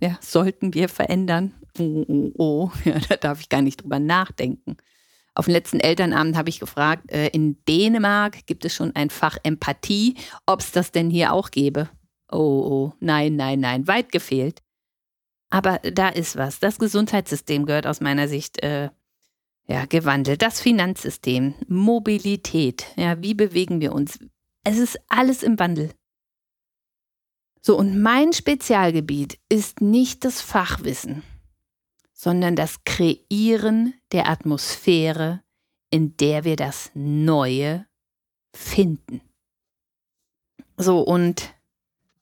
ja, 0.01 0.17
sollten 0.21 0.73
wir 0.73 0.89
verändern. 0.89 1.53
Oh, 1.77 2.05
oh, 2.07 2.31
oh, 2.37 2.71
ja, 2.85 2.99
da 2.99 3.17
darf 3.17 3.39
ich 3.39 3.49
gar 3.49 3.61
nicht 3.61 3.83
drüber 3.83 3.99
nachdenken. 3.99 4.77
Auf 5.33 5.45
dem 5.45 5.53
letzten 5.53 5.79
Elternabend 5.79 6.35
habe 6.35 6.49
ich 6.49 6.59
gefragt, 6.59 7.11
äh, 7.11 7.27
in 7.27 7.63
Dänemark 7.65 8.45
gibt 8.47 8.65
es 8.65 8.75
schon 8.75 8.95
ein 8.95 9.09
Fach 9.09 9.37
Empathie, 9.43 10.15
ob 10.45 10.59
es 10.59 10.71
das 10.71 10.91
denn 10.91 11.09
hier 11.09 11.31
auch 11.31 11.51
gäbe. 11.51 11.89
Oh, 12.31 12.37
oh, 12.37 12.93
nein, 12.99 13.35
nein, 13.35 13.59
nein, 13.59 13.87
weit 13.87 14.11
gefehlt. 14.11 14.61
Aber 15.49 15.79
da 15.79 16.09
ist 16.09 16.37
was. 16.37 16.59
Das 16.59 16.79
Gesundheitssystem 16.79 17.65
gehört 17.65 17.87
aus 17.87 18.01
meiner 18.01 18.27
Sicht 18.27 18.63
äh, 18.63 18.89
ja, 19.67 19.85
gewandelt. 19.85 20.41
Das 20.41 20.61
Finanzsystem, 20.61 21.55
Mobilität, 21.67 22.87
ja, 22.95 23.21
wie 23.21 23.33
bewegen 23.33 23.81
wir 23.81 23.93
uns? 23.93 24.19
Es 24.63 24.77
ist 24.77 24.99
alles 25.07 25.43
im 25.43 25.59
Wandel. 25.59 25.91
So, 27.61 27.77
und 27.77 28.01
mein 28.01 28.33
Spezialgebiet 28.33 29.37
ist 29.49 29.81
nicht 29.81 30.25
das 30.25 30.41
Fachwissen, 30.41 31.23
sondern 32.21 32.55
das 32.55 32.83
Kreieren 32.83 33.95
der 34.11 34.29
Atmosphäre, 34.29 35.41
in 35.89 36.15
der 36.17 36.43
wir 36.43 36.55
das 36.55 36.91
Neue 36.93 37.87
finden. 38.55 39.21
So, 40.77 40.99
und 40.99 41.55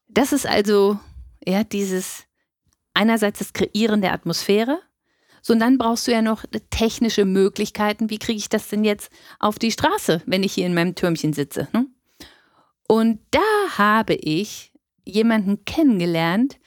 das 0.07 0.31
ist 0.31 0.47
also 0.47 0.97
ja 1.45 1.65
dieses 1.65 2.23
einerseits 2.93 3.39
das 3.39 3.51
Kreieren 3.51 3.99
der 3.99 4.13
Atmosphäre, 4.13 4.79
so 5.41 5.51
und 5.51 5.59
dann 5.59 5.77
brauchst 5.77 6.07
du 6.07 6.13
ja 6.13 6.21
noch 6.21 6.45
technische 6.69 7.25
Möglichkeiten. 7.25 8.09
Wie 8.09 8.19
kriege 8.19 8.39
ich 8.39 8.47
das 8.47 8.69
denn 8.69 8.85
jetzt 8.85 9.11
auf 9.37 9.59
die 9.59 9.71
Straße, 9.71 10.21
wenn 10.25 10.43
ich 10.43 10.53
hier 10.53 10.65
in 10.65 10.73
meinem 10.73 10.95
Türmchen 10.95 11.33
sitze? 11.33 11.67
Ne? 11.73 11.87
Und 12.87 13.19
da 13.31 13.77
habe 13.77 14.13
ich 14.13 14.71
jemanden 15.03 15.65
kennengelernt, 15.65 16.57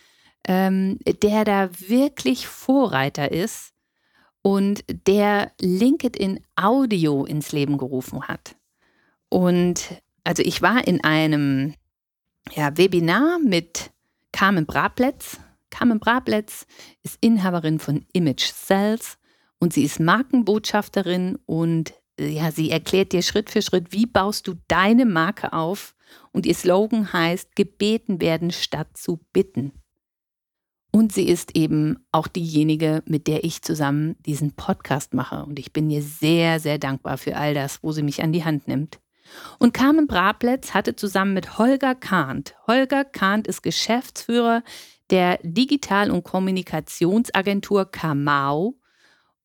ähm, 0.47 0.99
der 1.23 1.45
da 1.45 1.71
wirklich 1.79 2.47
Vorreiter 2.47 3.31
ist 3.31 3.73
und 4.43 4.85
der 5.07 5.53
LinkedIn 5.61 6.41
Audio 6.57 7.25
ins 7.25 7.53
Leben 7.53 7.79
gerufen 7.79 8.27
hat. 8.27 8.57
Und 9.29 10.03
also 10.25 10.43
ich 10.43 10.63
war 10.63 10.87
in 10.87 11.03
einem 11.05 11.75
ja, 12.55 12.77
Webinar 12.77 13.39
mit 13.39 13.91
Carmen 14.33 14.67
Brabletz. 14.67 15.39
Carmen 15.71 16.01
Brabletz 16.01 16.67
ist 17.03 17.19
Inhaberin 17.21 17.79
von 17.79 18.05
Image 18.13 18.53
Cells 18.53 19.19
und 19.59 19.73
sie 19.73 19.85
ist 19.85 20.01
Markenbotschafterin 20.01 21.39
und 21.47 21.95
ja, 22.19 22.51
sie 22.51 22.71
erklärt 22.71 23.13
dir 23.13 23.23
Schritt 23.23 23.49
für 23.49 23.63
Schritt, 23.63 23.93
wie 23.93 24.07
baust 24.07 24.47
du 24.47 24.55
deine 24.69 25.07
Marke 25.07 25.53
auf 25.53 25.95
und 26.33 26.47
ihr 26.47 26.55
Slogan 26.55 27.13
heißt 27.13 27.57
gebeten 27.57 28.21
werden 28.21 28.51
statt 28.51 28.97
zu 28.97 29.21
bitten. 29.33 29.73
Und 30.93 31.13
sie 31.13 31.27
ist 31.27 31.57
eben 31.57 32.05
auch 32.13 32.29
diejenige, 32.29 33.03
mit 33.07 33.27
der 33.27 33.45
ich 33.45 33.63
zusammen 33.63 34.15
diesen 34.27 34.53
Podcast 34.53 35.15
mache. 35.15 35.45
Und 35.45 35.59
ich 35.59 35.73
bin 35.73 35.91
ihr 35.91 36.03
sehr, 36.03 36.61
sehr 36.61 36.79
dankbar 36.79 37.17
für 37.17 37.37
all 37.37 37.55
das, 37.55 37.83
wo 37.83 37.93
sie 37.93 38.03
mich 38.03 38.23
an 38.23 38.33
die 38.33 38.45
Hand 38.45 38.69
nimmt. 38.69 39.01
Und 39.59 39.73
Carmen 39.73 40.07
Brabletz 40.07 40.75
hatte 40.75 40.95
zusammen 40.95 41.33
mit 41.33 41.59
Holger 41.59 41.95
Kahnt, 41.95 42.55
Holger 42.67 43.05
Kahnt 43.05 43.47
ist 43.47 43.63
Geschäftsführer 43.63 44.63
der 45.11 45.39
Digital- 45.43 46.11
und 46.11 46.25
Kommunikationsagentur 46.25 47.91
Kamau 47.91 48.75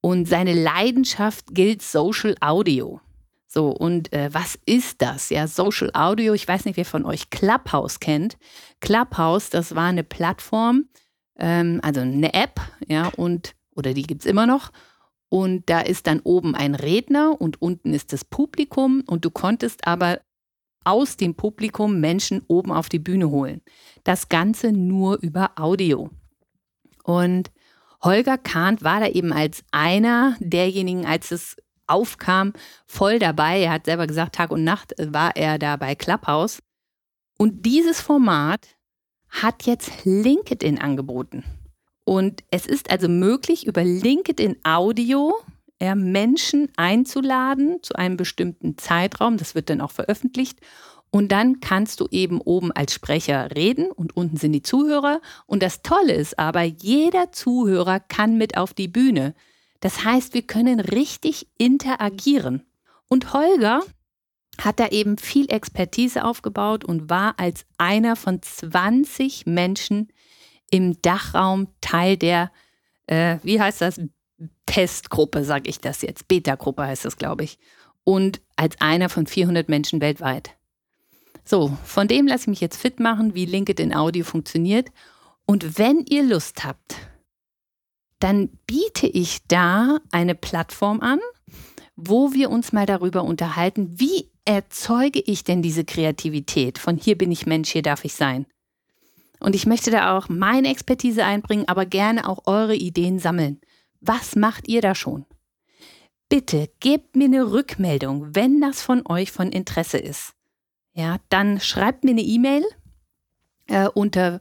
und 0.01 0.27
seine 0.27 0.53
Leidenschaft 0.53 1.53
gilt 1.53 1.81
Social 1.81 2.35
Audio. 2.39 3.01
So, 3.47 3.69
und 3.69 4.13
äh, 4.13 4.29
was 4.33 4.57
ist 4.65 5.01
das? 5.01 5.29
Ja, 5.29 5.47
Social 5.47 5.91
Audio, 5.93 6.33
ich 6.33 6.47
weiß 6.47 6.65
nicht, 6.65 6.77
wer 6.77 6.85
von 6.85 7.05
euch 7.05 7.29
Clubhouse 7.29 7.99
kennt. 7.99 8.37
Clubhouse, 8.81 9.49
das 9.49 9.75
war 9.75 9.87
eine 9.87 10.03
Plattform, 10.03 10.89
ähm, 11.37 11.79
also 11.83 12.01
eine 12.01 12.33
App, 12.33 12.59
ja, 12.87 13.07
und, 13.07 13.55
oder 13.75 13.93
die 13.93 14.03
gibt 14.03 14.21
es 14.21 14.25
immer 14.29 14.47
noch. 14.47 14.71
Und 15.29 15.69
da 15.69 15.81
ist 15.81 16.07
dann 16.07 16.21
oben 16.21 16.55
ein 16.55 16.75
Redner 16.75 17.39
und 17.39 17.61
unten 17.61 17.93
ist 17.93 18.13
das 18.13 18.23
Publikum 18.23 19.03
und 19.07 19.25
du 19.25 19.29
konntest 19.29 19.85
aber 19.85 20.21
aus 20.85 21.17
dem 21.17 21.35
Publikum 21.35 21.99
Menschen 21.99 22.43
oben 22.47 22.71
auf 22.71 22.87
die 22.87 22.99
Bühne 22.99 23.29
holen. 23.29 23.61
Das 24.05 24.29
Ganze 24.29 24.71
nur 24.71 25.17
über 25.21 25.51
Audio. 25.57 26.09
Und 27.03 27.51
Holger 28.01 28.37
Kahnt 28.37 28.83
war 28.83 29.01
da 29.01 29.07
eben 29.07 29.33
als 29.33 29.63
einer 29.71 30.37
derjenigen, 30.39 31.05
als 31.05 31.31
es 31.31 31.57
aufkam, 31.87 32.53
voll 32.85 33.19
dabei. 33.19 33.61
Er 33.61 33.71
hat 33.71 33.85
selber 33.85 34.07
gesagt, 34.07 34.35
Tag 34.35 34.51
und 34.51 34.63
Nacht 34.63 34.93
war 34.97 35.35
er 35.35 35.59
da 35.59 35.75
bei 35.75 35.95
Clubhouse. 35.95 36.61
Und 37.37 37.65
dieses 37.65 37.99
Format 37.99 38.76
hat 39.41 39.63
jetzt 39.63 39.91
LinkedIn 40.05 40.79
angeboten. 40.79 41.43
Und 42.03 42.43
es 42.51 42.65
ist 42.65 42.89
also 42.89 43.09
möglich, 43.09 43.67
über 43.67 43.83
LinkedIn 43.83 44.57
Audio 44.63 45.35
ja, 45.81 45.93
Menschen 45.95 46.69
einzuladen 46.77 47.79
zu 47.83 47.95
einem 47.95 48.17
bestimmten 48.17 48.77
Zeitraum. 48.77 49.37
Das 49.37 49.55
wird 49.55 49.69
dann 49.69 49.81
auch 49.81 49.91
veröffentlicht. 49.91 50.59
Und 51.09 51.31
dann 51.31 51.59
kannst 51.61 51.99
du 51.99 52.07
eben 52.11 52.41
oben 52.41 52.71
als 52.71 52.93
Sprecher 52.93 53.49
reden 53.55 53.91
und 53.91 54.15
unten 54.15 54.37
sind 54.37 54.51
die 54.51 54.61
Zuhörer. 54.61 55.21
Und 55.45 55.63
das 55.63 55.81
Tolle 55.81 56.13
ist 56.13 56.37
aber, 56.37 56.63
jeder 56.63 57.31
Zuhörer 57.31 57.99
kann 57.99 58.37
mit 58.37 58.57
auf 58.57 58.73
die 58.73 58.87
Bühne. 58.87 59.33
Das 59.79 60.03
heißt, 60.03 60.33
wir 60.33 60.41
können 60.41 60.79
richtig 60.79 61.47
interagieren. 61.57 62.63
Und 63.07 63.33
Holger 63.33 63.81
hat 64.61 64.79
da 64.79 64.87
eben 64.87 65.17
viel 65.17 65.51
Expertise 65.51 66.23
aufgebaut 66.23 66.83
und 66.83 67.09
war 67.09 67.35
als 67.37 67.65
einer 67.77 68.15
von 68.15 68.41
20 68.41 69.45
Menschen 69.45 70.09
im 70.69 71.01
Dachraum 71.01 71.67
Teil 71.81 72.17
der, 72.17 72.51
äh, 73.07 73.37
wie 73.43 73.61
heißt 73.61 73.81
das, 73.81 74.01
Testgruppe, 74.65 75.43
sage 75.43 75.69
ich 75.69 75.79
das 75.79 76.01
jetzt. 76.01 76.27
Beta-Gruppe 76.27 76.83
heißt 76.83 77.05
das, 77.05 77.17
glaube 77.17 77.43
ich. 77.43 77.57
Und 78.03 78.41
als 78.55 78.79
einer 78.79 79.09
von 79.09 79.27
400 79.27 79.69
Menschen 79.69 80.01
weltweit. 80.01 80.51
So, 81.43 81.77
von 81.83 82.07
dem 82.07 82.27
lasse 82.27 82.43
ich 82.43 82.47
mich 82.47 82.61
jetzt 82.61 82.77
fit 82.77 82.99
machen, 82.99 83.33
wie 83.33 83.45
LinkedIn 83.45 83.95
Audio 83.95 84.25
funktioniert. 84.25 84.89
Und 85.45 85.77
wenn 85.79 86.05
ihr 86.05 86.23
Lust 86.23 86.65
habt, 86.65 86.95
dann 88.19 88.49
biete 88.65 89.07
ich 89.07 89.39
da 89.47 89.99
eine 90.11 90.35
Plattform 90.35 90.99
an, 90.99 91.19
wo 91.95 92.33
wir 92.33 92.49
uns 92.49 92.73
mal 92.73 92.85
darüber 92.85 93.23
unterhalten, 93.23 93.99
wie 93.99 94.29
erzeuge 94.47 95.19
ich 95.19 95.43
denn 95.43 95.61
diese 95.61 95.83
Kreativität 95.83 96.77
von 96.77 96.97
hier 96.97 97.17
bin 97.17 97.31
ich 97.31 97.45
Mensch, 97.45 97.71
hier 97.71 97.81
darf 97.81 98.05
ich 98.05 98.13
sein. 98.13 98.45
Und 99.39 99.55
ich 99.55 99.65
möchte 99.65 99.91
da 99.91 100.17
auch 100.17 100.29
meine 100.29 100.69
Expertise 100.69 101.25
einbringen, 101.25 101.67
aber 101.67 101.85
gerne 101.85 102.27
auch 102.27 102.47
eure 102.47 102.75
Ideen 102.75 103.19
sammeln. 103.19 103.59
Was 103.99 104.35
macht 104.35 104.67
ihr 104.67 104.81
da 104.81 104.95
schon? 104.95 105.25
Bitte 106.29 106.69
gebt 106.79 107.15
mir 107.15 107.25
eine 107.25 107.51
Rückmeldung, 107.51 108.35
wenn 108.35 108.59
das 108.61 108.81
von 108.81 109.05
euch 109.07 109.31
von 109.31 109.51
Interesse 109.51 109.97
ist. 109.97 110.33
Ja, 110.93 111.17
dann 111.29 111.59
schreibt 111.59 112.03
mir 112.03 112.11
eine 112.11 112.21
E-Mail 112.21 112.63
äh, 113.67 113.87
unter 113.89 114.39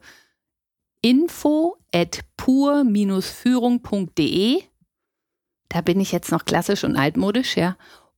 info 1.01 1.77
at 1.93 2.21
pur-führung.de. 2.37 4.63
Da 5.69 5.81
bin 5.81 5.99
ich 5.99 6.13
jetzt 6.13 6.31
noch 6.31 6.45
klassisch 6.45 6.83
und 6.83 6.95
altmodisch, 6.95 7.57
ja. 7.57 7.77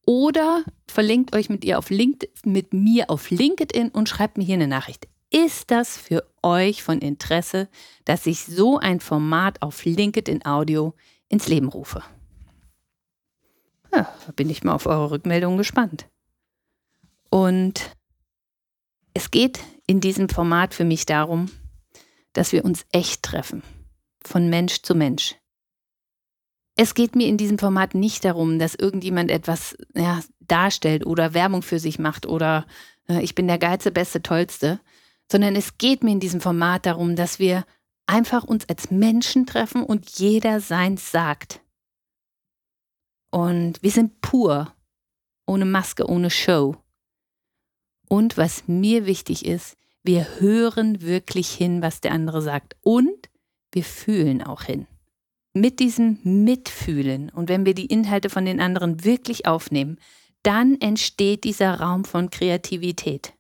Oder 0.10 0.63
verlinkt 0.88 1.36
euch 1.36 1.50
mit, 1.50 1.63
ihr 1.63 1.78
auf 1.78 1.91
LinkedIn, 1.91 2.32
mit 2.52 2.74
mir 2.74 3.12
auf 3.12 3.30
LinkedIn 3.30 3.89
und 3.89 4.10
schreibt 4.10 4.39
mir 4.39 4.43
hier 4.43 4.56
eine 4.56 4.67
Nachricht. 4.67 5.08
Ist 5.30 5.69
das 5.69 5.98
für 6.00 6.28
euch 6.41 6.82
von 6.82 6.98
Interesse, 6.98 7.69
dass 8.06 8.26
ich 8.26 8.43
so 8.43 8.80
ein 8.80 9.02
Format 9.02 9.62
auf 9.62 9.86
LinkedIn 9.86 10.48
Audio 10.48 10.95
ins 11.28 11.48
Leben 11.48 11.67
rufe? 11.69 12.02
Ja, 13.93 14.12
da 14.26 14.32
bin 14.36 14.50
ich 14.50 14.63
mal 14.63 14.74
auf 14.74 14.88
eure 14.88 15.12
Rückmeldung 15.12 15.58
gespannt. 15.58 16.08
Und 17.30 17.95
es 19.13 19.30
geht 19.30 19.60
in 19.86 20.02
diesem 20.02 20.28
Format 20.28 20.74
für 20.74 20.86
mich 20.86 21.06
darum, 21.06 21.52
dass 22.34 22.52
wir 22.52 22.65
uns 22.65 22.84
echt 22.91 23.22
treffen, 23.22 23.62
von 24.26 24.50
Mensch 24.50 24.82
zu 24.82 24.95
Mensch. 24.95 25.36
Es 26.82 26.94
geht 26.94 27.13
mir 27.13 27.28
in 27.28 27.36
diesem 27.36 27.60
Format 27.60 27.94
nicht 27.94 28.24
darum, 28.24 28.58
dass 28.58 28.74
irgendjemand 28.74 29.32
etwas 29.32 29.76
ja, 29.96 30.22
darstellt 30.39 31.06
oder 31.06 31.34
Werbung 31.34 31.62
für 31.62 31.78
sich 31.78 32.00
macht 32.00 32.26
oder 32.26 32.65
äh, 33.10 33.22
ich 33.22 33.36
bin 33.36 33.50
der 33.50 33.58
geilste, 33.58 33.92
beste, 33.92 34.24
tollste, 34.24 34.80
sondern 35.30 35.58
es 35.58 35.78
geht 35.78 36.06
mir 36.06 36.12
in 36.12 36.22
diesem 36.22 36.39
Format 36.39 36.86
darum, 36.86 37.18
dass 37.18 37.38
wir 37.38 37.65
einfach 38.06 38.46
uns 38.46 38.70
als 38.70 38.92
Menschen 38.92 39.46
treffen 39.46 39.84
und 39.84 40.10
jeder 40.20 40.62
seins 40.62 41.12
sagt. 41.12 41.60
Und 43.30 43.84
wir 43.84 43.92
sind 43.92 44.22
pur, 44.22 44.74
ohne 45.46 45.65
Maske, 45.65 46.10
ohne 46.10 46.30
Show. 46.30 46.78
Und 48.08 48.38
was 48.38 48.70
mir 48.70 49.06
wichtig 49.06 49.46
ist, 49.46 49.76
wir 50.02 50.39
hören 50.39 51.02
wirklich 51.02 51.50
hin, 51.50 51.82
was 51.82 52.00
der 52.00 52.13
andere 52.13 52.42
sagt. 52.42 52.78
Und 52.80 53.30
wir 53.74 53.84
fühlen 53.84 54.42
auch 54.42 54.63
hin. 54.63 54.88
Mit 55.53 55.79
diesem 55.79 56.19
Mitfühlen 56.23 57.29
und 57.29 57.49
wenn 57.49 57.65
wir 57.65 57.73
die 57.73 57.88
Inhalte 57.88 58.29
von 58.29 58.45
den 58.45 58.59
anderen 58.59 59.03
wirklich 59.03 59.47
aufnehmen, 59.47 59.97
dann 60.43 60.79
entsteht 60.79 61.43
dieser 61.43 61.79
Raum 61.79 62.05
von 62.05 62.29
Kreativität. 62.29 63.33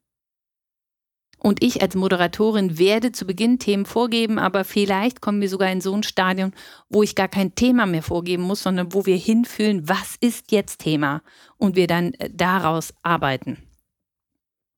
Und 1.41 1.63
ich 1.63 1.81
als 1.81 1.95
Moderatorin 1.95 2.77
werde 2.77 3.13
zu 3.13 3.25
Beginn 3.25 3.59
Themen 3.59 3.85
vorgeben, 3.85 4.37
aber 4.39 4.65
vielleicht 4.65 5.21
kommen 5.21 5.39
wir 5.39 5.47
sogar 5.47 5.71
in 5.71 5.79
so 5.79 5.93
ein 5.93 6.03
Stadion, 6.03 6.51
wo 6.89 7.01
ich 7.01 7.15
gar 7.15 7.29
kein 7.29 7.55
Thema 7.55 7.85
mehr 7.85 8.03
vorgeben 8.03 8.43
muss, 8.43 8.63
sondern 8.63 8.93
wo 8.93 9.05
wir 9.05 9.15
hinfühlen, 9.15 9.87
was 9.87 10.15
ist 10.19 10.51
jetzt 10.51 10.81
Thema 10.81 11.21
und 11.57 11.77
wir 11.77 11.87
dann 11.87 12.13
äh, 12.15 12.29
daraus 12.33 12.93
arbeiten. 13.03 13.68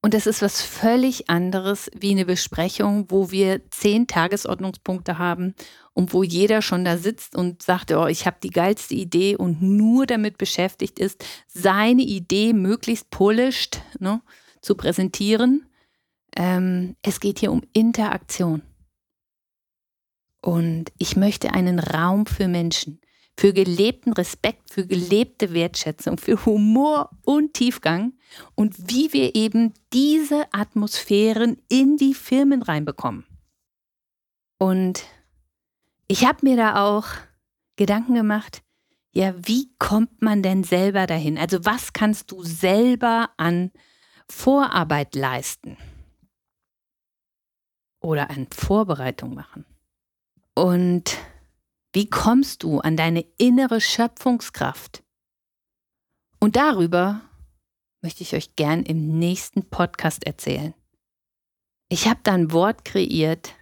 Und 0.04 0.16
das 0.16 0.26
ist 0.26 0.42
was 0.42 0.64
völlig 0.64 1.30
anderes 1.30 1.92
wie 1.96 2.12
eine 2.12 2.26
Besprechung, 2.26 3.06
wo 3.10 3.30
wir 3.30 3.70
zehn 3.70 4.08
Tagesordnungspunkte 4.08 5.20
haben 5.20 5.54
und 5.94 6.14
wo 6.14 6.24
jeder 6.24 6.64
schon 6.64 6.84
da 6.84 6.98
sitzt 6.98 7.36
und 7.36 7.62
sagt, 7.62 7.92
oh, 7.92 8.08
ich 8.08 8.26
habe 8.26 8.38
die 8.42 8.50
geilste 8.50 8.96
Idee 8.96 9.36
und 9.36 9.62
nur 9.62 10.08
damit 10.08 10.40
beschäftigt 10.40 10.98
ist, 10.98 11.24
seine 11.48 12.02
Idee 12.02 12.54
möglichst 12.54 13.12
polished 13.12 13.82
ne, 14.00 14.22
zu 14.62 14.74
präsentieren. 14.74 15.70
Ähm, 16.36 16.96
es 17.04 17.20
geht 17.20 17.38
hier 17.38 17.52
um 17.52 17.62
Interaktion. 17.74 18.64
Und 20.42 20.92
ich 20.98 21.16
möchte 21.16 21.54
einen 21.54 21.78
Raum 21.78 22.26
für 22.26 22.48
Menschen, 22.48 23.00
für 23.42 23.54
gelebten 23.54 24.14
Respekt, 24.14 24.70
für 24.70 24.86
gelebte 24.86 25.52
Wertschätzung, 25.52 26.20
für 26.20 26.46
Humor 26.46 27.10
und 27.26 27.56
Tiefgang 27.56 28.14
und 28.54 28.92
wie 28.92 29.12
wir 29.14 29.34
eben 29.34 29.74
diese 29.94 30.46
Atmosphären 30.54 31.60
in 31.68 31.98
die 31.98 32.14
Firmen 32.14 32.62
reinbekommen. 32.62 33.26
Und 34.60 35.06
ich 36.08 36.24
habe 36.24 36.38
mir 36.44 36.56
da 36.56 36.88
auch 36.88 37.08
Gedanken 37.78 38.14
gemacht, 38.14 38.62
ja, 39.12 39.34
wie 39.36 39.74
kommt 39.80 40.22
man 40.22 40.44
denn 40.44 40.64
selber 40.64 41.08
dahin? 41.08 41.40
Also 41.40 41.66
was 41.66 41.94
kannst 41.94 42.32
du 42.32 42.44
selber 42.44 43.32
an 43.38 43.72
Vorarbeit 44.30 45.16
leisten 45.16 45.78
oder 48.02 48.30
an 48.30 48.46
Vorbereitung 48.52 49.34
machen? 49.34 49.66
Und 50.54 51.18
wie 51.94 52.10
kommst 52.10 52.64
du 52.64 52.80
an 52.80 52.96
deine 52.96 53.26
innere 53.38 53.82
Schöpfungskraft? 53.82 55.04
Und 56.40 56.56
darüber 56.56 57.22
möchte 58.02 58.24
ich 58.24 58.34
euch 58.34 58.56
gern 58.56 58.84
im 58.84 59.20
nächsten 59.20 59.70
Podcast 59.70 60.26
erzählen. 60.26 60.74
Ich 61.90 62.08
habe 62.08 62.22
da 62.24 62.34
ein 62.34 62.52
Wort 62.52 62.86
kreiert, 62.86 63.54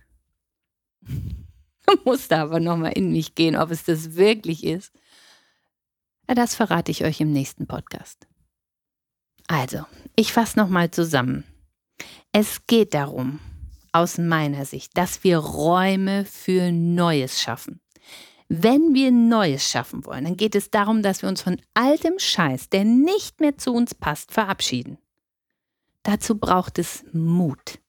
musste 2.06 2.38
aber 2.38 2.60
nochmal 2.60 2.94
in 2.94 3.12
mich 3.12 3.36
gehen, 3.36 3.56
ob 3.56 3.72
es 3.72 3.84
das 3.84 4.16
wirklich 4.16 4.64
ist. 4.64 4.94
Das 6.28 6.54
verrate 6.54 6.92
ich 6.92 7.04
euch 7.04 7.20
im 7.22 7.32
nächsten 7.32 7.66
Podcast. 7.66 8.28
Also, 9.48 9.86
ich 10.16 10.32
fasse 10.32 10.60
nochmal 10.60 10.92
zusammen. 10.92 11.44
Es 12.32 12.68
geht 12.68 12.94
darum, 12.94 13.40
aus 13.92 14.20
meiner 14.20 14.66
Sicht, 14.66 14.96
dass 14.96 15.24
wir 15.24 15.40
Räume 15.40 16.26
für 16.26 16.72
Neues 16.72 17.42
schaffen. 17.42 17.82
Wenn 18.52 18.96
wir 18.96 19.12
Neues 19.12 19.70
schaffen 19.70 20.06
wollen, 20.06 20.24
dann 20.24 20.36
geht 20.36 20.56
es 20.56 20.72
darum, 20.72 21.04
dass 21.04 21.22
wir 21.22 21.30
uns 21.30 21.44
von 21.44 21.62
altem 21.76 22.18
Scheiß, 22.18 22.70
der 22.70 22.84
nicht 22.84 23.40
mehr 23.40 23.60
zu 23.60 23.72
uns 23.72 23.94
passt, 23.94 24.32
verabschieden. 24.32 24.98
Dazu 26.02 26.36
braucht 26.36 26.80
es 26.80 27.06
Mut. 27.14 27.80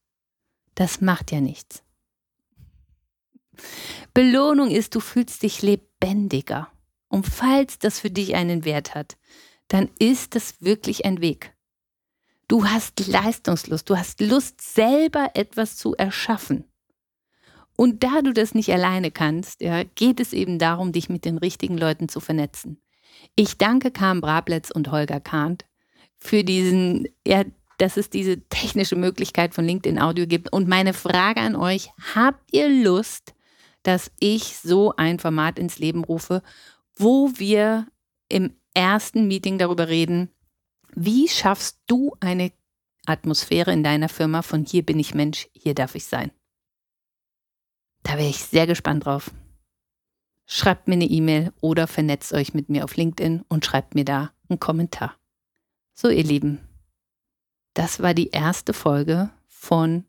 Das 0.75 1.01
macht 1.01 1.33
ja 1.33 1.41
nichts. 1.41 1.83
Belohnung 4.13 4.71
ist, 4.71 4.95
du 4.95 5.01
fühlst 5.01 5.43
dich 5.43 5.63
lebendiger. 5.63 6.71
Und 7.09 7.27
falls 7.27 7.79
das 7.79 7.99
für 7.99 8.11
dich 8.11 8.35
einen 8.35 8.65
Wert 8.67 8.95
hat, 8.95 9.17
dann 9.69 9.89
ist 9.99 10.35
das 10.35 10.61
wirklich 10.61 11.07
ein 11.07 11.23
Weg. 11.23 11.55
Du 12.49 12.67
hast 12.67 13.07
Leistungslust, 13.07 13.89
du 13.89 13.97
hast 13.97 14.21
Lust, 14.21 14.61
selber 14.61 15.31
etwas 15.35 15.77
zu 15.77 15.95
erschaffen. 15.95 16.70
Und 17.81 18.05
da 18.05 18.21
du 18.21 18.35
das 18.35 18.55
nicht 18.55 18.71
alleine 18.71 19.11
kannst, 19.11 19.63
ja, 19.63 19.85
geht 19.85 20.21
es 20.21 20.35
eben 20.35 20.59
darum, 20.59 20.93
dich 20.93 21.09
mit 21.09 21.25
den 21.25 21.39
richtigen 21.39 21.79
Leuten 21.79 22.11
zu 22.11 22.21
vernetzen. 22.21 22.79
Ich 23.37 23.57
danke 23.57 23.91
Karm 23.91 24.21
Brabletz 24.21 24.71
und 24.71 24.91
Holger 24.91 25.19
Kahnt 25.19 25.65
für 26.19 26.45
diesen, 26.45 27.09
ja, 27.27 27.43
dass 27.79 27.97
es 27.97 28.11
diese 28.11 28.47
technische 28.51 28.97
Möglichkeit 28.97 29.55
von 29.55 29.65
LinkedIn 29.65 29.99
Audio 29.99 30.27
gibt. 30.27 30.53
Und 30.53 30.69
meine 30.69 30.93
Frage 30.93 31.41
an 31.41 31.57
euch, 31.57 31.89
habt 32.15 32.53
ihr 32.53 32.69
Lust, 32.69 33.33
dass 33.83 34.13
ich 34.21 34.59
so 34.59 34.93
ein 34.97 35.19
Format 35.19 35.59
ins 35.59 35.79
Leben 35.79 36.05
rufe, 36.05 36.43
wo 36.97 37.31
wir 37.37 37.87
im 38.29 38.57
ersten 38.75 39.27
Meeting 39.27 39.57
darüber 39.57 39.89
reden, 39.89 40.29
wie 40.95 41.29
schaffst 41.29 41.79
du 41.87 42.15
eine 42.21 42.53
Atmosphäre 43.07 43.73
in 43.73 43.83
deiner 43.83 44.11
Firma 44.11 44.43
von 44.43 44.67
hier 44.67 44.85
bin 44.85 44.99
ich 44.99 45.15
Mensch, 45.15 45.49
hier 45.55 45.73
darf 45.73 45.95
ich 45.95 46.05
sein? 46.05 46.31
Da 48.03 48.13
wäre 48.13 48.29
ich 48.29 48.45
sehr 48.45 48.67
gespannt 48.67 49.07
drauf. 49.07 49.31
Schreibt 50.47 50.89
mir 50.89 50.95
eine 50.95 51.05
E-Mail 51.05 51.53
oder 51.61 51.87
vernetzt 51.87 52.33
euch 52.33 52.55
mit 52.55 52.69
mir 52.69 52.85
auf 52.85 52.97
LinkedIn 52.97 53.45
und 53.49 53.65
schreibt 53.65 53.95
mir 53.95 54.05
da 54.05 54.33
einen 54.49 54.59
Kommentar. 54.59 55.15
So, 55.95 56.09
ihr 56.09 56.25
Lieben, 56.25 56.61
das 57.75 58.03
war 58.03 58.15
die 58.15 58.31
erste 58.31 58.73
Folge 58.73 59.31
von 59.47 60.05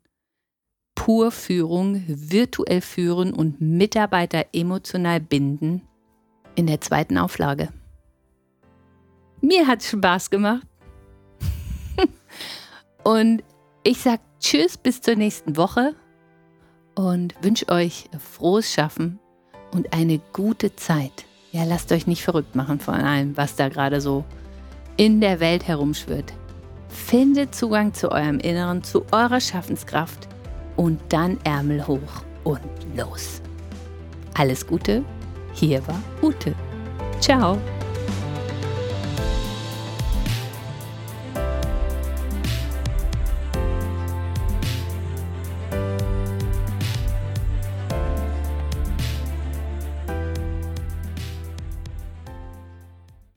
Pur 0.94 1.30
Führung, 1.30 2.02
virtuell 2.06 2.80
führen 2.80 3.32
und 3.32 3.60
Mitarbeiter 3.60 4.46
emotional 4.52 5.20
binden 5.20 5.82
in 6.54 6.66
der 6.66 6.80
zweiten 6.80 7.18
Auflage. 7.18 7.72
Mir 9.40 9.66
hat 9.66 9.80
es 9.80 9.90
Spaß 9.90 10.30
gemacht. 10.30 10.66
Und 13.04 13.42
ich 13.82 13.98
sage 13.98 14.22
Tschüss 14.38 14.76
bis 14.76 15.00
zur 15.00 15.16
nächsten 15.16 15.56
Woche 15.56 15.96
und 16.94 17.34
wünsche 17.42 17.68
euch 17.68 18.08
frohes 18.18 18.72
Schaffen 18.72 19.18
und 19.72 19.92
eine 19.92 20.20
gute 20.32 20.76
Zeit. 20.76 21.24
Ja, 21.52 21.64
lasst 21.64 21.92
euch 21.92 22.06
nicht 22.06 22.22
verrückt 22.22 22.54
machen 22.54 22.80
von 22.80 22.94
allem, 22.94 23.36
was 23.36 23.56
da 23.56 23.68
gerade 23.68 24.00
so 24.00 24.24
in 24.96 25.20
der 25.20 25.40
Welt 25.40 25.66
herumschwirrt. 25.66 26.32
Findet 26.88 27.54
Zugang 27.54 27.94
zu 27.94 28.10
eurem 28.12 28.38
Inneren, 28.38 28.82
zu 28.82 29.04
eurer 29.12 29.40
Schaffenskraft 29.40 30.28
und 30.76 31.00
dann 31.08 31.38
Ärmel 31.44 31.86
hoch 31.86 32.24
und 32.44 32.60
los. 32.96 33.40
Alles 34.34 34.66
Gute, 34.66 35.04
hier 35.54 35.86
war 35.86 36.00
Ute. 36.22 36.54
Ciao. 37.20 37.58